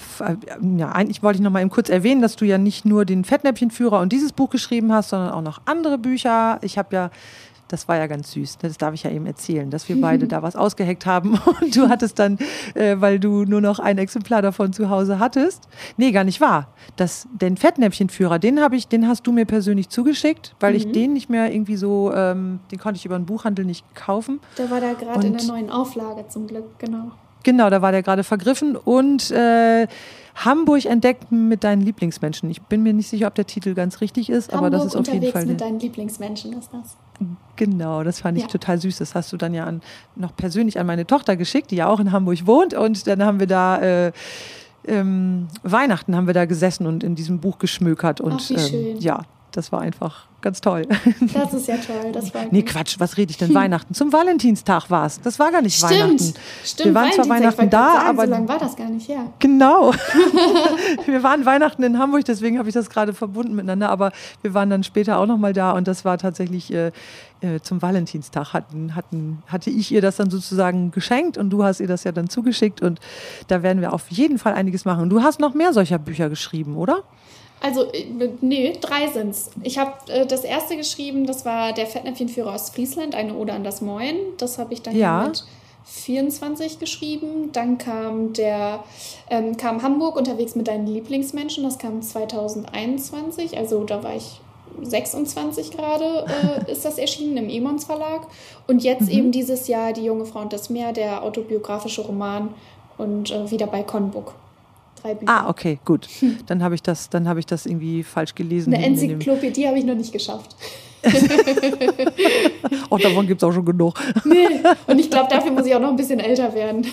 [0.77, 3.99] ja, eigentlich wollte ich nochmal eben kurz erwähnen, dass du ja nicht nur den Fettnäpfchenführer
[3.99, 6.57] und dieses Buch geschrieben hast, sondern auch noch andere Bücher.
[6.61, 7.11] Ich habe ja
[7.73, 8.59] das war ja ganz süß.
[8.59, 11.39] Das darf ich ja eben erzählen, dass wir beide da was ausgeheckt haben.
[11.61, 12.37] Und du hattest dann,
[12.75, 15.67] äh, weil du nur noch ein Exemplar davon zu Hause hattest.
[15.97, 16.67] Nee, gar nicht wahr.
[16.97, 20.77] Das, den Fettnäpfchenführer, den habe ich, den hast du mir persönlich zugeschickt, weil mhm.
[20.77, 24.39] ich den nicht mehr irgendwie so, ähm, den konnte ich über den Buchhandel nicht kaufen.
[24.59, 27.11] Der war da gerade in der neuen Auflage zum Glück, genau.
[27.41, 29.87] Genau, da war der gerade vergriffen und äh,
[30.35, 32.49] Hamburg entdecken mit deinen Lieblingsmenschen.
[32.51, 34.95] Ich bin mir nicht sicher, ob der Titel ganz richtig ist, Hamburg aber das ist
[34.95, 35.45] auf jeden Fall.
[35.47, 36.97] mit deinen Lieblingsmenschen ist das.
[37.55, 38.49] Genau, das fand ich ja.
[38.49, 38.97] total süß.
[38.97, 39.81] Das hast du dann ja an,
[40.15, 42.73] noch persönlich an meine Tochter geschickt, die ja auch in Hamburg wohnt.
[42.73, 44.11] Und dann haben wir da äh,
[44.85, 48.21] ähm, Weihnachten haben wir da gesessen und in diesem Buch geschmökert.
[48.21, 48.85] Und Ach, wie schön.
[48.95, 49.21] Ähm, ja,
[49.53, 50.85] das war einfach ganz toll.
[51.33, 52.11] Das ist ja toll.
[52.11, 53.53] Das war nee, Quatsch, was rede ich denn?
[53.53, 53.93] Weihnachten.
[53.93, 55.21] Zum Valentinstag war es.
[55.21, 56.33] Das war gar nicht Stimmt, Weihnachten.
[56.63, 56.85] stimmt.
[56.85, 59.31] Wir waren zwar Weihnachten da, sagen, aber so lange war das gar nicht her.
[59.39, 59.93] Genau.
[61.05, 63.89] wir waren Weihnachten in Hamburg, deswegen habe ich das gerade verbunden miteinander.
[63.89, 66.91] Aber wir waren dann später auch noch mal da und das war tatsächlich äh,
[67.43, 68.53] äh, zum Valentinstag.
[68.53, 72.11] Hatten, hatten, hatte ich ihr das dann sozusagen geschenkt und du hast ihr das ja
[72.11, 72.99] dann zugeschickt und
[73.47, 75.03] da werden wir auf jeden Fall einiges machen.
[75.03, 77.03] Und du hast noch mehr solcher Bücher geschrieben, oder?
[77.63, 78.05] Also, äh,
[78.41, 79.49] nee, drei sind's.
[79.63, 83.63] Ich habe äh, das erste geschrieben, das war der Fettnäpfchenführer aus Friesland, eine Ode an
[83.63, 84.15] das Moin.
[84.37, 85.23] Das habe ich dann Ja.
[85.27, 85.45] mit
[85.85, 87.51] 24 geschrieben.
[87.53, 88.83] Dann kam der
[89.29, 91.63] ähm, kam Hamburg unterwegs mit deinen Lieblingsmenschen.
[91.63, 93.57] Das kam 2021.
[93.57, 94.41] Also da war ich
[94.81, 96.25] 26 gerade,
[96.67, 98.27] äh, ist das erschienen im Emons Verlag.
[98.67, 102.53] Und jetzt eben dieses Jahr Die junge Frau und das Meer, der autobiografische Roman
[102.97, 104.33] und äh, wieder bei Conbook.
[105.03, 105.31] Drei Bücher.
[105.31, 106.07] Ah, okay, gut.
[106.47, 108.73] Dann habe ich das, dann habe ich das irgendwie falsch gelesen.
[108.73, 110.55] Eine Enzyklopädie habe ich noch nicht geschafft.
[112.89, 113.99] Oh, davon gibt es auch schon genug.
[114.23, 114.47] Nee.
[114.87, 116.85] Und ich glaube, dafür muss ich auch noch ein bisschen älter werden.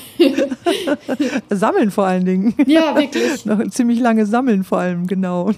[1.51, 2.55] Sammeln vor allen Dingen.
[2.67, 3.45] Ja, wirklich.
[3.45, 5.53] Noch ziemlich lange sammeln vor allem, genau.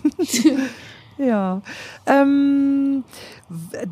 [1.16, 1.62] ja.
[2.06, 3.04] Ähm,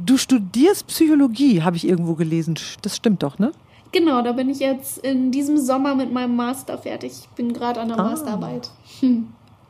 [0.05, 2.59] du studierst Psychologie, habe ich irgendwo gelesen.
[2.83, 3.53] Das stimmt doch, ne?
[3.93, 7.13] Genau, da bin ich jetzt in diesem Sommer mit meinem Master fertig.
[7.23, 8.03] Ich bin gerade an der Ah.
[8.11, 8.71] Masterarbeit.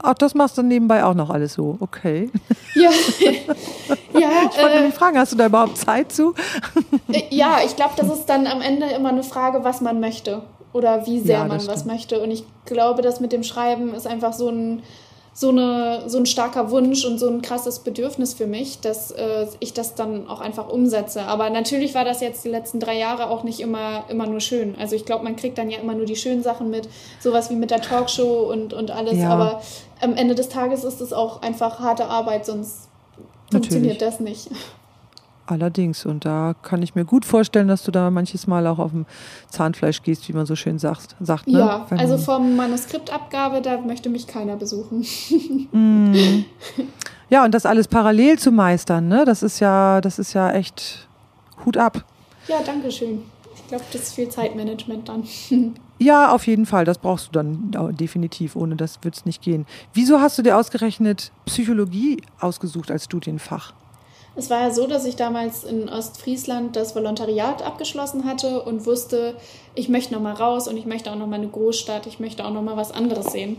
[0.02, 1.76] Ach, das machst du nebenbei auch noch alles so.
[1.80, 2.30] Okay.
[2.74, 2.90] Ja,
[4.18, 6.34] ja, Ich wollte äh, mich fragen, hast du da überhaupt Zeit zu?
[7.12, 10.42] äh, ja, ich glaube, das ist dann am Ende immer eine Frage, was man möchte
[10.72, 11.92] oder wie sehr Ja, man das was stimmt.
[11.94, 12.20] möchte.
[12.22, 14.82] Und ich glaube, das mit dem Schreiben ist einfach so ein,
[15.32, 19.46] so, eine, so ein starker Wunsch und so ein krasses Bedürfnis für mich, dass äh,
[19.60, 21.22] ich das dann auch einfach umsetze.
[21.22, 24.74] Aber natürlich war das jetzt die letzten drei Jahre auch nicht immer, immer nur schön.
[24.78, 26.88] Also ich glaube, man kriegt dann ja immer nur die schönen Sachen mit,
[27.20, 29.18] sowas wie mit der Talkshow und, und alles.
[29.18, 29.30] Ja.
[29.30, 29.62] Aber
[30.00, 32.88] am Ende des Tages ist es auch einfach harte Arbeit, sonst
[33.50, 34.48] funktioniert das nicht.
[35.50, 36.06] Allerdings.
[36.06, 39.04] Und da kann ich mir gut vorstellen, dass du da manches Mal auch auf dem
[39.48, 41.16] Zahnfleisch gehst, wie man so schön sagt.
[41.20, 41.58] sagt ne?
[41.58, 45.04] Ja, Wenn- also vom Manuskriptabgabe, da möchte mich keiner besuchen.
[47.32, 49.24] Ja, und das alles parallel zu meistern, ne?
[49.24, 51.06] Das ist ja, das ist ja echt
[51.64, 52.04] Hut ab.
[52.48, 53.22] Ja, danke schön.
[53.54, 55.22] Ich glaube, das ist viel Zeitmanagement dann.
[56.02, 56.86] Ja, auf jeden Fall.
[56.86, 58.56] Das brauchst du dann definitiv.
[58.56, 59.66] Ohne das wird es nicht gehen.
[59.92, 63.74] Wieso hast du dir ausgerechnet Psychologie ausgesucht als Studienfach?
[64.40, 69.34] Es war ja so, dass ich damals in Ostfriesland das Volontariat abgeschlossen hatte und wusste,
[69.74, 72.46] ich möchte noch mal raus und ich möchte auch noch mal eine Großstadt, ich möchte
[72.46, 73.58] auch noch mal was anderes sehen.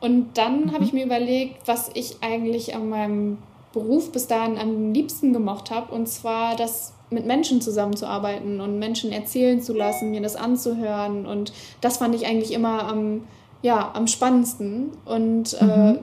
[0.00, 3.38] Und dann habe ich mir überlegt, was ich eigentlich an meinem
[3.72, 9.12] Beruf bis dahin am liebsten gemocht habe, und zwar das mit Menschen zusammenzuarbeiten und Menschen
[9.12, 11.24] erzählen zu lassen, mir das anzuhören.
[11.24, 13.28] Und das fand ich eigentlich immer am,
[13.62, 14.90] ja, am spannendsten.
[15.04, 15.98] Und äh,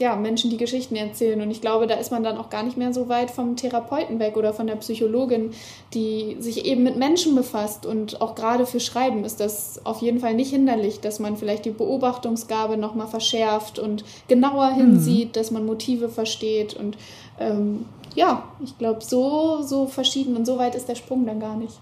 [0.00, 1.40] ja, Menschen, die Geschichten erzählen.
[1.40, 4.18] Und ich glaube, da ist man dann auch gar nicht mehr so weit vom Therapeuten
[4.18, 5.52] weg oder von der Psychologin,
[5.94, 7.84] die sich eben mit Menschen befasst.
[7.84, 11.66] Und auch gerade für Schreiben ist das auf jeden Fall nicht hinderlich, dass man vielleicht
[11.66, 16.74] die Beobachtungsgabe nochmal verschärft und genauer hinsieht, dass man Motive versteht.
[16.74, 16.96] Und
[17.38, 17.84] ähm,
[18.14, 21.78] ja, ich glaube, so, so verschieden und so weit ist der Sprung dann gar nicht.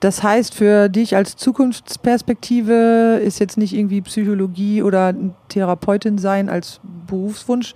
[0.00, 5.14] Das heißt, für dich als Zukunftsperspektive ist jetzt nicht irgendwie Psychologie oder
[5.48, 7.74] Therapeutin sein als Berufswunsch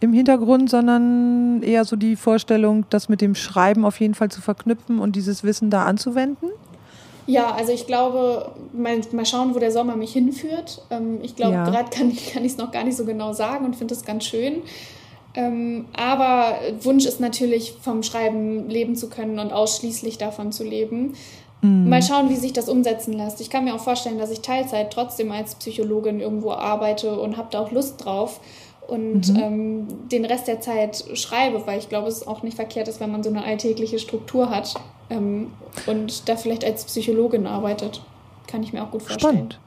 [0.00, 4.40] im Hintergrund, sondern eher so die Vorstellung, das mit dem Schreiben auf jeden Fall zu
[4.40, 6.50] verknüpfen und dieses Wissen da anzuwenden?
[7.26, 10.82] Ja, also ich glaube, mal, mal schauen, wo der Sommer mich hinführt.
[10.90, 11.64] Ähm, ich glaube, Ja.
[11.64, 14.24] gerade kann, kann ich es noch gar nicht so genau sagen und finde es ganz
[14.24, 14.62] schön.
[15.36, 21.14] Ähm, aber Wunsch ist natürlich, vom Schreiben leben zu können und ausschließlich davon zu leben.
[21.64, 23.40] Mal schauen, wie sich das umsetzen lässt.
[23.40, 27.48] Ich kann mir auch vorstellen, dass ich Teilzeit trotzdem als Psychologin irgendwo arbeite und habe
[27.50, 28.40] da auch Lust drauf
[28.86, 32.88] und ähm, den Rest der Zeit schreibe, weil ich glaube, es ist auch nicht verkehrt
[32.88, 34.74] ist, wenn man so eine alltägliche Struktur hat
[35.10, 35.52] ähm,
[35.86, 38.02] und da vielleicht als Psychologin arbeitet.
[38.46, 39.34] Kann ich mir auch gut vorstellen.
[39.34, 39.60] Spannend.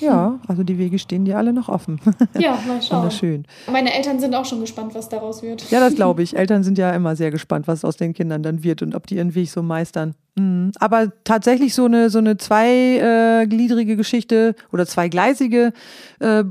[0.00, 2.00] Ja, also die Wege stehen dir alle noch offen.
[2.38, 2.98] Ja, mal schauen.
[2.98, 3.44] Wunderschön.
[3.70, 5.70] Meine Eltern sind auch schon gespannt, was daraus wird.
[5.70, 6.36] Ja, das glaube ich.
[6.36, 9.16] Eltern sind ja immer sehr gespannt, was aus den Kindern dann wird und ob die
[9.16, 10.14] ihren Weg so meistern.
[10.36, 10.72] Mhm.
[10.78, 15.72] Aber tatsächlich so eine, so eine zweigliedrige Geschichte oder zweigleisige,
[16.20, 16.44] äh,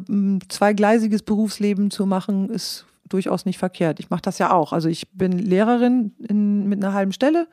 [0.50, 4.00] zweigleisiges Berufsleben zu machen, ist durchaus nicht verkehrt.
[4.00, 4.74] Ich mache das ja auch.
[4.74, 7.48] Also ich bin Lehrerin in, mit einer halben Stelle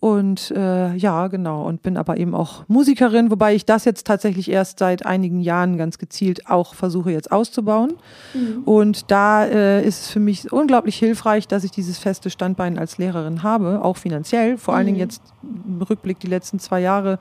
[0.00, 1.66] Und äh, ja, genau.
[1.66, 5.76] Und bin aber eben auch Musikerin, wobei ich das jetzt tatsächlich erst seit einigen Jahren
[5.76, 7.92] ganz gezielt auch versuche jetzt auszubauen.
[8.32, 8.62] Mhm.
[8.64, 12.96] Und da äh, ist es für mich unglaublich hilfreich, dass ich dieses feste Standbein als
[12.96, 14.56] Lehrerin habe, auch finanziell.
[14.56, 14.78] Vor mhm.
[14.78, 15.02] allen Dingen mhm.
[15.02, 17.18] jetzt im Rückblick die letzten zwei Jahre.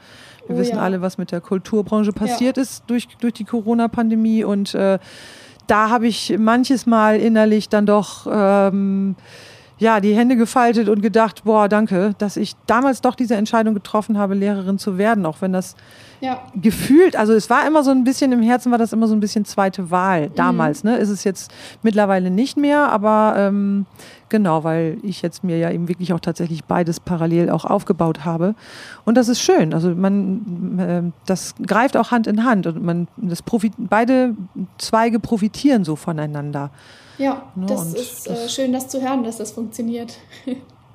[0.47, 0.82] Wir oh, wissen ja.
[0.82, 2.63] alle, was mit der Kulturbranche passiert ja.
[2.63, 4.45] ist durch, durch die Corona-Pandemie.
[4.45, 4.99] Und äh,
[5.67, 8.25] da habe ich manches Mal innerlich dann doch...
[8.32, 9.17] Ähm,
[9.80, 14.17] ja, die Hände gefaltet und gedacht, boah, danke, dass ich damals doch diese Entscheidung getroffen
[14.17, 15.75] habe, Lehrerin zu werden, auch wenn das
[16.19, 16.41] ja.
[16.53, 19.21] gefühlt, also es war immer so ein bisschen im Herzen, war das immer so ein
[19.21, 20.84] bisschen zweite Wahl damals.
[20.84, 20.91] Mhm.
[20.91, 20.97] Ne?
[20.97, 21.51] Ist es jetzt
[21.82, 23.86] mittlerweile nicht mehr, aber ähm,
[24.27, 28.55] genau, weil ich jetzt mir ja eben wirklich auch tatsächlich beides parallel auch aufgebaut habe.
[29.05, 29.73] Und das ist schön.
[29.73, 34.36] Also man, äh, das greift auch Hand in Hand und man, das profit, beide
[34.77, 36.69] Zweige profitieren so voneinander.
[37.20, 37.65] Ja, ne?
[37.67, 40.17] das ist äh, schön, das zu hören, dass das funktioniert.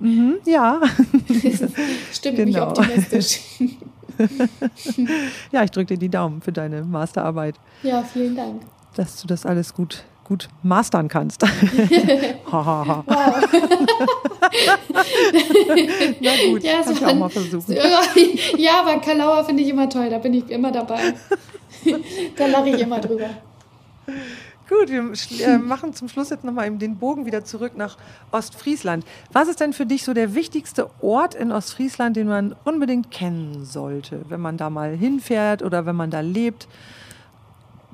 [0.01, 0.81] Mhm, ja.
[2.12, 2.45] Stimmt genau.
[2.45, 3.41] mich optimistisch.
[5.53, 7.57] ja, ich drücke dir die Daumen für deine Masterarbeit.
[7.83, 8.62] Ja, vielen Dank.
[8.97, 11.43] Dass du das alles gut, gut mastern kannst.
[12.51, 13.05] wow.
[16.20, 17.77] Na gut, ja, kann ich auch mal versuchen.
[18.57, 21.14] ja, aber Kalauer finde ich immer toll, da bin ich immer dabei.
[22.37, 23.29] da lache ich immer drüber.
[24.69, 27.99] Gut, wir äh, machen zum Schluss jetzt nochmal den Bogen wieder zurück nach
[28.33, 29.05] Ostfriesland.
[29.31, 33.65] Was ist denn für dich so der wichtigste Ort in Ostfriesland, den man unbedingt kennen
[33.65, 36.67] sollte, wenn man da mal hinfährt oder wenn man da lebt?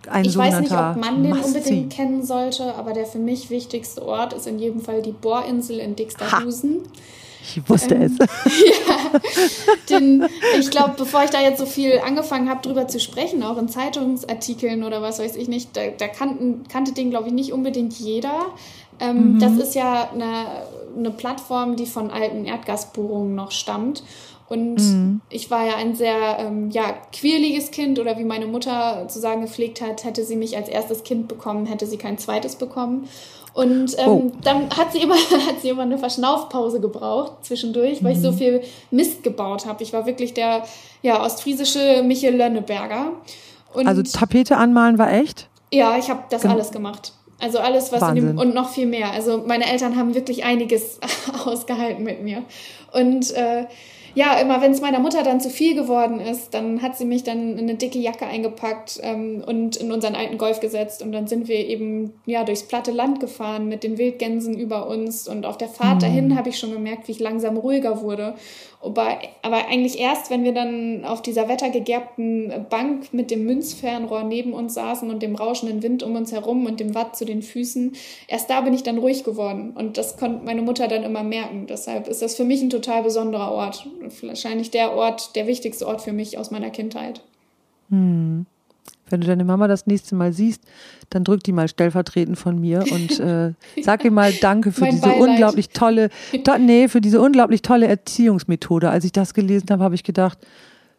[0.08, 4.06] Ein ich weiß nicht, ob man den unbedingt kennen sollte, aber der für mich wichtigste
[4.06, 6.82] Ort ist in jedem Fall die Bohrinsel in Dixterhusen.
[6.84, 6.90] Ha.
[7.42, 8.58] Ich wusste ähm, es.
[8.88, 9.20] ja,
[9.88, 10.26] den,
[10.58, 13.68] ich glaube, bevor ich da jetzt so viel angefangen habe, drüber zu sprechen, auch in
[13.68, 17.98] Zeitungsartikeln oder was weiß ich nicht, da, da kannten, kannte den, glaube ich, nicht unbedingt
[17.98, 18.46] jeder.
[19.00, 19.38] Ähm, mhm.
[19.40, 20.46] Das ist ja eine,
[20.96, 24.02] eine Plattform, die von alten Erdgasbohrungen noch stammt.
[24.50, 25.20] Und mhm.
[25.30, 29.42] ich war ja ein sehr ähm, ja, quirliges Kind oder wie meine Mutter zu sagen
[29.42, 33.08] gepflegt hat, hätte sie mich als erstes Kind bekommen, hätte sie kein zweites bekommen.
[33.52, 34.32] Und ähm, oh.
[34.42, 35.14] dann hat sie, immer,
[35.48, 38.18] hat sie immer eine Verschnaufpause gebraucht zwischendurch, weil mhm.
[38.18, 38.36] ich so mhm.
[38.36, 39.82] viel Mist gebaut habe.
[39.82, 40.64] Ich war wirklich der
[41.02, 43.12] ja, ostfriesische Michel Lönneberger.
[43.72, 45.48] Und also Tapete anmalen war echt?
[45.72, 47.12] Ja, ich habe das Gen alles gemacht.
[47.38, 48.28] Also alles, was Wahnsinn.
[48.28, 49.12] in dem, und noch viel mehr.
[49.12, 51.00] Also meine Eltern haben wirklich einiges
[51.44, 52.42] ausgehalten mit mir.
[52.92, 53.64] Und äh,
[54.14, 57.22] ja, immer wenn es meiner Mutter dann zu viel geworden ist, dann hat sie mich
[57.22, 61.26] dann in eine dicke Jacke eingepackt ähm, und in unseren alten Golf gesetzt und dann
[61.26, 65.58] sind wir eben ja durchs platte Land gefahren mit den Wildgänsen über uns und auf
[65.58, 66.00] der Fahrt mhm.
[66.00, 68.34] dahin habe ich schon gemerkt, wie ich langsam ruhiger wurde
[68.82, 74.54] aber, aber eigentlich erst, wenn wir dann auf dieser wettergegerbten Bank mit dem Münzfernrohr neben
[74.54, 77.92] uns saßen und dem rauschenden Wind um uns herum und dem Watt zu den Füßen,
[78.26, 79.74] erst da bin ich dann ruhig geworden.
[79.74, 81.66] Und das konnte meine Mutter dann immer merken.
[81.66, 83.86] Deshalb ist das für mich ein total besonderer Ort.
[84.22, 87.20] Wahrscheinlich der Ort, der wichtigste Ort für mich aus meiner Kindheit.
[87.90, 88.46] Hm.
[89.10, 90.62] Wenn du deine Mama das nächste Mal siehst,
[91.10, 93.52] dann drück die mal stellvertretend von mir und äh,
[93.82, 95.20] sag ihr mal Danke für diese Beileid.
[95.20, 96.10] unglaublich tolle,
[96.44, 98.90] to, nee, für diese unglaublich tolle Erziehungsmethode.
[98.90, 100.38] Als ich das gelesen habe, habe ich gedacht,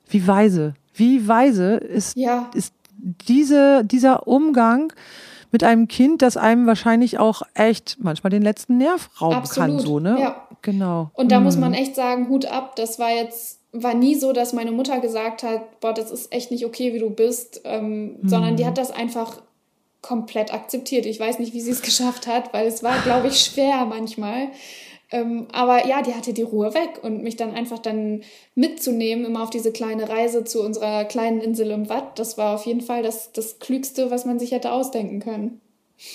[0.10, 2.50] wie weise, wie weise ist, ja.
[2.54, 4.94] ist diese, dieser Umgang
[5.52, 9.70] mit einem Kind, das einem wahrscheinlich auch echt manchmal den letzten Nerv rauben Absolut.
[9.70, 10.18] kann, so, ne?
[10.20, 10.48] Ja.
[10.62, 11.10] Genau.
[11.14, 11.46] Und da mhm.
[11.46, 15.00] muss man echt sagen, Hut ab, das war jetzt war nie so, dass meine Mutter
[15.00, 18.30] gesagt hat, boah, das ist echt nicht okay, wie du bist, ähm, mhm.
[18.30, 19.42] sondern die hat das einfach
[20.02, 21.06] komplett akzeptiert.
[21.06, 24.50] Ich weiß nicht, wie sie es geschafft hat, weil es war, glaube ich, schwer manchmal.
[25.12, 28.22] Ähm, aber ja, die hatte die Ruhe weg und mich dann einfach dann
[28.56, 32.66] mitzunehmen, immer auf diese kleine Reise zu unserer kleinen Insel im Watt, das war auf
[32.66, 35.60] jeden Fall das, das Klügste, was man sich hätte ausdenken können.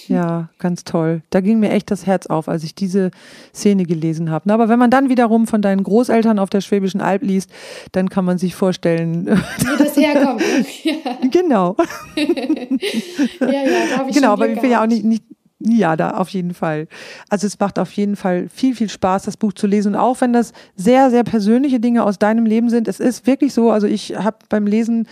[0.09, 1.23] Ja, ganz toll.
[1.31, 3.11] Da ging mir echt das Herz auf, als ich diese
[3.55, 4.53] Szene gelesen habe.
[4.53, 7.51] Aber wenn man dann wiederum von deinen Großeltern auf der Schwäbischen Alb liest,
[7.93, 9.27] dann kann man sich vorstellen,
[9.59, 10.43] wie das herkommt.
[10.83, 10.95] ja.
[11.31, 11.77] Genau.
[12.17, 15.23] ja, ja, da habe ich Genau, aber ich will ja auch nicht, nicht
[15.59, 16.87] ja, da auf jeden Fall.
[17.31, 19.95] Also es macht auf jeden Fall viel, viel Spaß, das Buch zu lesen.
[19.95, 23.55] Und auch wenn das sehr, sehr persönliche Dinge aus deinem Leben sind, es ist wirklich
[23.55, 25.09] so, also ich habe beim Lesen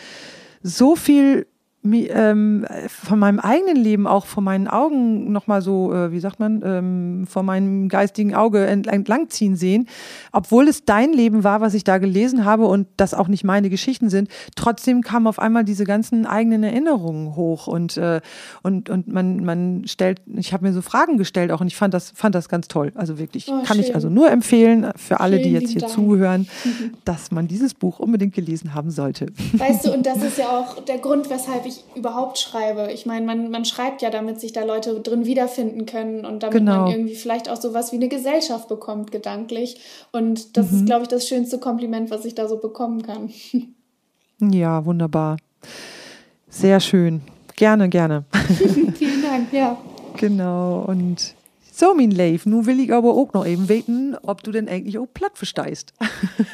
[0.62, 1.46] so viel
[1.84, 7.26] von meinem eigenen Leben auch vor meinen Augen nochmal so, äh, wie sagt man, ähm,
[7.28, 9.86] vor meinem geistigen Auge entlangziehen sehen.
[10.32, 13.68] Obwohl es dein Leben war, was ich da gelesen habe und das auch nicht meine
[13.68, 18.22] Geschichten sind, trotzdem kamen auf einmal diese ganzen eigenen Erinnerungen hoch und, äh,
[18.62, 21.92] und, und man, man stellt, ich habe mir so Fragen gestellt auch und ich fand
[21.92, 22.92] das, fand das ganz toll.
[22.94, 23.84] Also wirklich, oh, kann schön.
[23.84, 25.92] ich also nur empfehlen für alle, Vielen die jetzt hier Dank.
[25.92, 26.48] zuhören,
[27.04, 29.26] dass man dieses Buch unbedingt gelesen haben sollte.
[29.52, 32.90] Weißt du, und das ist ja auch der Grund, weshalb ich ich überhaupt schreibe.
[32.92, 36.58] Ich meine, man, man schreibt ja, damit sich da Leute drin wiederfinden können und damit
[36.58, 36.82] Genau.
[36.82, 39.80] man irgendwie vielleicht auch sowas wie eine Gesellschaft bekommt, gedanklich.
[40.12, 40.78] Und das Mhm.
[40.78, 43.30] ist, glaube ich, das schönste Kompliment, was ich da so bekommen kann.
[44.40, 45.36] Ja, wunderbar.
[46.48, 47.22] Sehr schön.
[47.56, 48.24] Gerne, gerne.
[48.98, 49.76] Vielen Dank, ja.
[50.16, 50.84] genau.
[50.86, 51.34] Und
[51.76, 54.96] so, mein Leif, nun will ich aber auch noch eben wissen, ob du denn eigentlich
[54.98, 55.92] auch platt verstehst.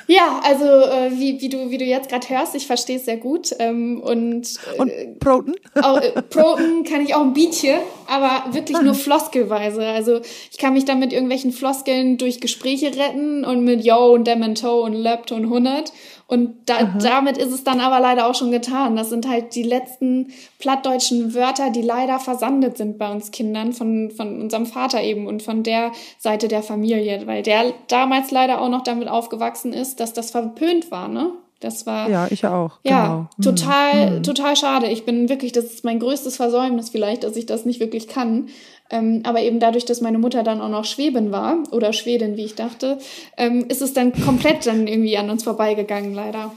[0.07, 3.17] Ja, also äh, wie, wie, du, wie du jetzt gerade hörst, ich verstehe es sehr
[3.17, 3.55] gut.
[3.61, 5.55] Ähm, und äh, Und Broten?
[5.83, 7.77] auch, äh, Proten kann ich auch ein Bietje,
[8.09, 9.87] aber wirklich nur floskelweise.
[9.87, 14.27] Also ich kann mich dann mit irgendwelchen Floskeln durch Gespräche retten und mit Yo und
[14.27, 15.93] Dem and Toe und Löpt und 100.
[16.31, 18.95] Und da, damit ist es dann aber leider auch schon getan.
[18.95, 20.29] Das sind halt die letzten
[20.61, 25.43] plattdeutschen Wörter, die leider versandet sind bei uns Kindern von, von unserem Vater eben und
[25.43, 30.13] von der Seite der Familie, weil der damals leider auch noch damit aufgewachsen ist, dass
[30.13, 31.33] das verpönt war, ne?
[31.59, 32.79] Das war Ja, ich auch.
[32.85, 33.51] ja, genau.
[33.51, 34.87] total, total schade.
[34.87, 38.49] Ich bin wirklich, das ist mein größtes Versäumnis vielleicht, dass ich das nicht wirklich kann.
[38.91, 42.45] Ähm, aber eben dadurch, dass meine Mutter dann auch noch Schwäbin war oder Schwedin, wie
[42.45, 42.99] ich dachte,
[43.37, 46.53] ähm, ist es dann komplett dann irgendwie an uns vorbeigegangen, leider.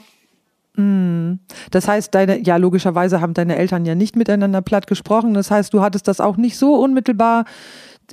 [1.69, 5.33] Das heißt, deine, ja, logischerweise haben deine Eltern ja nicht miteinander platt gesprochen.
[5.33, 7.45] Das heißt, du hattest das auch nicht so unmittelbar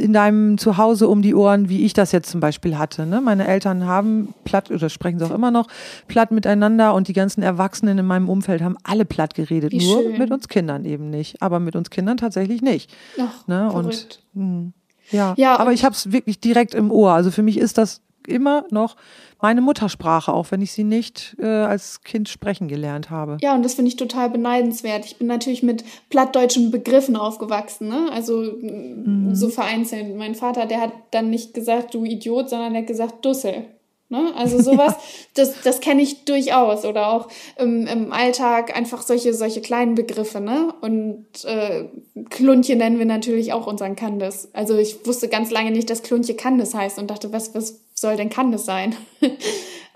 [0.01, 3.07] in deinem Zuhause um die Ohren, wie ich das jetzt zum Beispiel hatte.
[3.07, 3.21] Ne?
[3.21, 5.67] Meine Eltern haben platt, oder sprechen sie auch immer noch,
[6.09, 9.73] platt miteinander und die ganzen Erwachsenen in meinem Umfeld haben alle platt geredet.
[9.73, 10.19] Wie Nur schön.
[10.19, 11.41] mit uns Kindern eben nicht.
[11.43, 12.91] Aber mit uns Kindern tatsächlich nicht.
[13.21, 13.69] Ach, Ne?
[13.71, 14.21] verrückt.
[14.35, 14.73] Und mh,
[15.11, 17.13] ja, Ja, aber ich habe es wirklich direkt im Ohr.
[17.13, 18.97] Also für mich ist das immer noch
[19.41, 23.39] meine Muttersprache, auch wenn ich sie nicht äh, als Kind sprechen gelernt habe.
[23.41, 25.05] Ja, und das finde ich total beneidenswert.
[25.05, 28.09] Ich bin natürlich mit plattdeutschen Begriffen aufgewachsen, ne?
[28.13, 30.17] Also mm, so vereinzelt.
[30.17, 33.65] Mein Vater, der hat dann nicht gesagt, du Idiot, sondern der hat gesagt, Dussel.
[34.11, 34.33] Ne?
[34.37, 34.97] Also sowas,
[35.35, 36.85] das, das kenne ich durchaus.
[36.85, 40.75] Oder auch im, im Alltag einfach solche, solche kleinen Begriffe, ne?
[40.81, 41.85] Und äh,
[42.29, 44.51] Kluntje nennen wir natürlich auch unseren Candes.
[44.53, 48.17] Also ich wusste ganz lange nicht, dass Kluntje Candes heißt und dachte, was, was soll
[48.17, 48.97] denn Candes sein?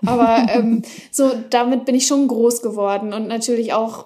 [0.05, 4.05] Aber ähm, so, damit bin ich schon groß geworden und natürlich auch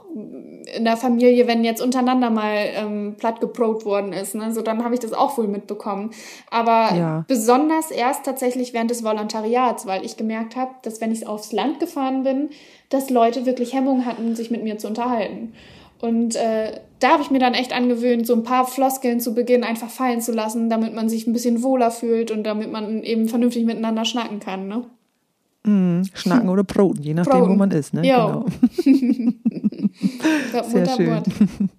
[0.76, 4.84] in der Familie, wenn jetzt untereinander mal ähm, platt geprobt worden ist, ne, so dann
[4.84, 6.11] habe ich das auch wohl mitbekommen.
[6.51, 7.26] Aber Ja.
[7.28, 11.80] besonders erst tatsächlich während des Volontariats, weil ich gemerkt habe, dass wenn ich aufs Land
[11.80, 12.49] gefahren bin,
[12.89, 15.53] dass Leute wirklich Hemmung hatten, sich mit mir zu unterhalten.
[16.01, 19.63] Und äh, da habe ich mir dann echt angewöhnt, so ein paar Floskeln zu Beginn
[19.65, 23.28] einfach fallen zu lassen, damit man sich ein bisschen wohler fühlt und damit man eben
[23.28, 24.67] vernünftig miteinander schnacken kann.
[24.70, 24.86] Ne?
[25.65, 26.03] Mhm.
[26.13, 27.57] Schnacken oder Broten, je nachdem, wo Broten.
[27.57, 27.93] man ist.
[27.93, 28.07] Ne?
[28.07, 28.45] Jo.
[28.86, 29.34] Genau.
[30.53, 31.70] Ja, Sehr schön.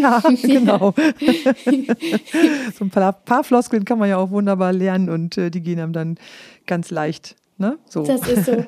[0.00, 0.94] Ja, genau.
[2.74, 5.78] so ein paar, paar Floskeln kann man ja auch wunderbar lernen und äh, die gehen
[5.78, 6.18] einem dann
[6.66, 7.36] ganz leicht.
[7.58, 7.78] Ne?
[7.88, 8.02] So.
[8.02, 8.64] Das ist so.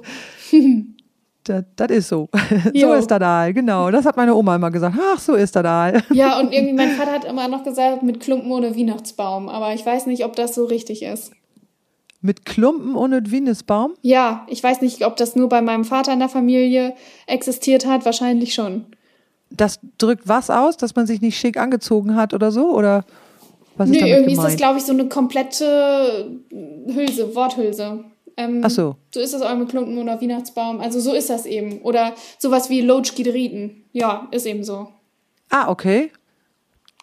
[1.45, 2.29] Das, das ist so.
[2.75, 3.91] so ist das da, genau.
[3.91, 4.97] Das hat meine Oma immer gesagt.
[5.01, 5.93] Ach, so ist das da.
[6.13, 9.49] Ja, und irgendwie mein Vater hat immer noch gesagt, mit Klumpen ohne Weihnachtsbaum.
[9.49, 11.33] Aber ich weiß nicht, ob das so richtig ist.
[12.23, 13.95] Mit Klumpen ohne Venusbaum?
[14.03, 16.95] Ja, ich weiß nicht, ob das nur bei meinem Vater in der Familie
[17.27, 18.05] existiert hat.
[18.05, 18.87] Wahrscheinlich schon.
[19.51, 22.75] Das drückt was aus, dass man sich nicht schick angezogen hat oder so?
[22.77, 23.05] Oder
[23.77, 24.59] was ist Nö, damit irgendwie ist das, gemeint?
[24.59, 26.41] glaube ich, so eine komplette
[26.87, 28.05] Hülse, Worthülse.
[28.37, 28.97] Ähm, Ach so.
[29.13, 30.81] So ist das auch mit Klumpen oder Weihnachtsbaum.
[30.81, 31.81] Also so ist das eben.
[31.83, 33.85] Oder sowas wie Lotschkideriten.
[33.93, 34.89] Ja, ist eben so.
[35.51, 36.11] Ah, okay.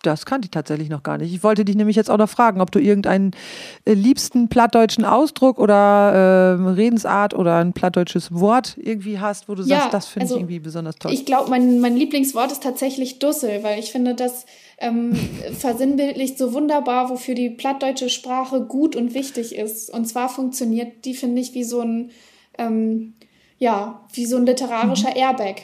[0.04, 1.34] Das kannte ich tatsächlich noch gar nicht.
[1.34, 3.32] Ich wollte dich nämlich jetzt auch noch fragen, ob du irgendeinen
[3.84, 9.64] äh, liebsten plattdeutschen Ausdruck oder ähm, Redensart oder ein plattdeutsches Wort irgendwie hast, wo du
[9.64, 11.12] Ja, sagst, das finde also ich irgendwie besonders toll.
[11.12, 14.46] Ich glaube, mein, mein Lieblingswort ist tatsächlich Dussel, weil ich finde, das
[14.78, 15.12] ähm,
[15.60, 19.90] versinnbildlicht so wunderbar, wofür die plattdeutsche Sprache gut und wichtig ist.
[19.94, 22.12] Und zwar funktioniert die, finde ich, wie so ein,
[22.58, 23.16] ähm,
[23.60, 25.56] ja, wie so ein literarischer Airbag.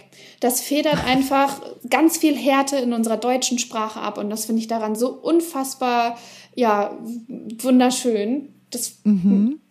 [0.42, 4.18] Das federt einfach ganz viel Härte in unserer deutschen Sprache ab.
[4.18, 6.18] Und das finde ich daran so unfassbar,
[6.56, 6.92] ja,
[7.62, 8.50] wunderschön.
[8.72, 8.98] Das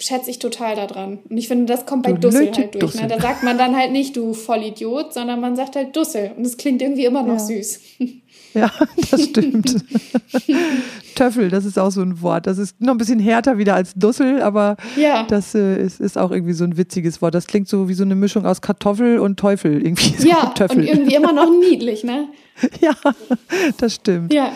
[0.01, 1.19] schätze ich total daran.
[1.29, 2.95] Und ich finde, das kommt bei Du Dussel halt durch.
[2.95, 3.03] Ne?
[3.03, 3.09] Dussel.
[3.09, 6.33] Da sagt man dann halt nicht, du Vollidiot, sondern man sagt halt Dussel.
[6.37, 7.39] Und es klingt irgendwie immer noch Ja.
[7.39, 7.81] süß.
[8.55, 8.71] Ja,
[9.11, 9.77] das stimmt.
[11.15, 12.47] Töffel, das ist auch so ein Wort.
[12.47, 15.25] Das ist noch ein bisschen härter wieder als Dussel, aber Ja.
[15.25, 17.35] das äh, ist, ist auch irgendwie so ein witziges Wort.
[17.35, 20.15] Das klingt so wie so eine Mischung aus Kartoffel und Teufel irgendwie.
[20.21, 20.79] So Ja, Töffel.
[20.79, 22.29] und irgendwie immer noch niedlich, ne?
[22.81, 22.95] ja,
[23.79, 24.33] das stimmt.
[24.33, 24.53] Ja.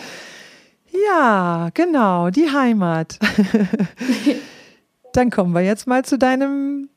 [1.07, 3.19] Ja, genau, die Heimat.
[5.13, 6.89] Dann kommen wir jetzt mal zu deinem,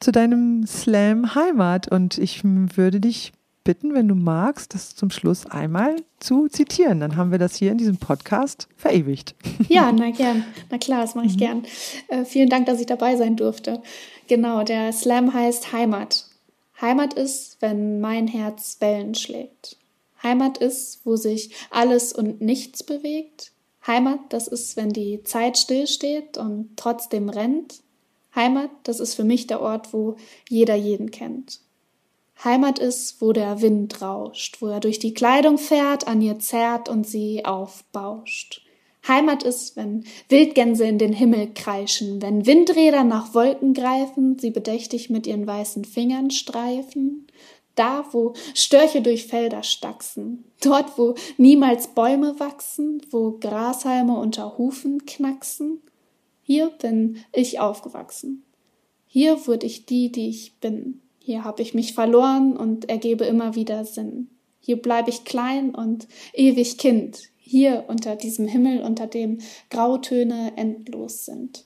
[0.00, 3.32] zu deinem Slam Heimat und ich würde dich
[3.64, 7.00] bitten, wenn du magst, das zum Schluss einmal zu zitieren.
[7.00, 9.34] Dann haben wir das hier in diesem Podcast verewigt.
[9.68, 10.44] Ja, na gern.
[10.70, 11.64] Na klar, das mache ich gern.
[12.08, 13.82] Äh, vielen Dank, dass ich dabei sein durfte.
[14.28, 16.26] Genau, der Slam heißt Heimat.
[16.80, 19.78] Heimat ist, wenn mein Herz Wellen schlägt.
[20.22, 23.52] Heimat ist, wo sich alles und nichts bewegt.
[23.86, 27.82] Heimat, das ist, wenn die Zeit stillsteht und trotzdem rennt.
[28.34, 30.16] Heimat, das ist für mich der Ort, wo
[30.48, 31.60] jeder jeden kennt.
[32.42, 36.88] Heimat ist, wo der Wind rauscht, wo er durch die Kleidung fährt, an ihr zerrt
[36.88, 38.62] und sie aufbauscht.
[39.06, 45.10] Heimat ist, wenn Wildgänse in den Himmel kreischen, wenn Windräder nach Wolken greifen, sie bedächtig
[45.10, 47.26] mit ihren weißen Fingern streifen,
[47.74, 55.04] da, wo Störche durch Felder stachsen, dort, wo niemals Bäume wachsen, wo Grashalme unter Hufen
[55.04, 55.82] knacksen,
[56.42, 58.44] hier bin ich aufgewachsen.
[59.06, 61.00] Hier wurde ich die, die ich bin.
[61.26, 64.28] Hier habe ich mich verloren und ergebe immer wieder Sinn.
[64.60, 69.38] Hier bleibe ich klein und ewig Kind, hier unter diesem Himmel, unter dem
[69.70, 71.64] Grautöne endlos sind.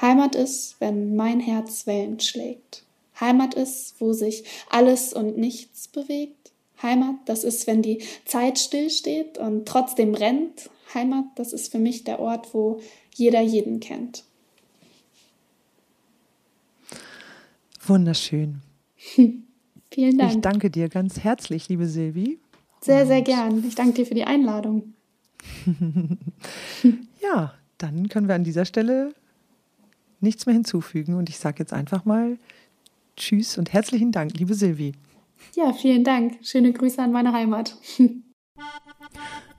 [0.00, 2.82] Heimat ist, wenn mein Herz Wellen schlägt.
[3.20, 6.50] Heimat ist, wo sich alles und nichts bewegt.
[6.82, 10.68] Heimat, das ist, wenn die Zeit stillsteht und trotzdem rennt.
[10.94, 12.80] Heimat, das ist für mich der Ort, wo
[13.14, 14.24] jeder jeden kennt.
[17.86, 18.60] Wunderschön.
[19.90, 20.32] Vielen Dank.
[20.32, 22.38] Ich danke dir ganz herzlich, liebe Silvi.
[22.80, 23.64] Sehr, sehr gern.
[23.66, 24.94] Ich danke dir für die Einladung.
[27.20, 29.12] ja, dann können wir an dieser Stelle
[30.20, 32.38] nichts mehr hinzufügen und ich sage jetzt einfach mal
[33.16, 34.94] Tschüss und herzlichen Dank, liebe Silvi.
[35.54, 36.38] Ja, vielen Dank.
[36.42, 37.76] Schöne Grüße an meine Heimat.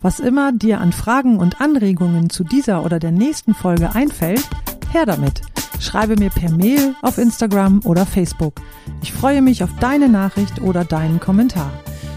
[0.01, 4.49] Was immer dir an Fragen und Anregungen zu dieser oder der nächsten Folge einfällt,
[4.91, 5.41] her damit.
[5.83, 8.53] Schreibe mir per Mail auf Instagram oder Facebook.
[9.01, 11.71] Ich freue mich auf deine Nachricht oder deinen Kommentar.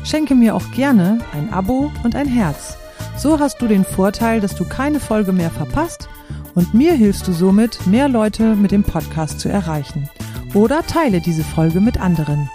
[0.04, 2.78] Schenke mir auch gerne ein Abo und ein Herz.
[3.16, 6.08] So hast du den Vorteil, dass du keine Folge mehr verpasst
[6.54, 10.08] und mir hilfst du somit, mehr Leute mit dem Podcast zu erreichen.
[10.54, 12.48] Oder teile diese Folge mit anderen.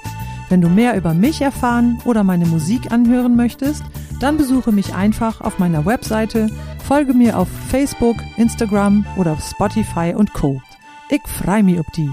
[0.47, 3.83] Wenn du mehr über mich erfahren oder meine Musik anhören möchtest,
[4.21, 6.47] dann besuche mich einfach auf meiner Webseite,
[6.87, 10.61] folge mir auf Facebook, Instagram oder Spotify und Co.
[11.13, 12.09] Ich freu mich ob die.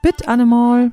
[0.00, 0.92] Bitte Annemal.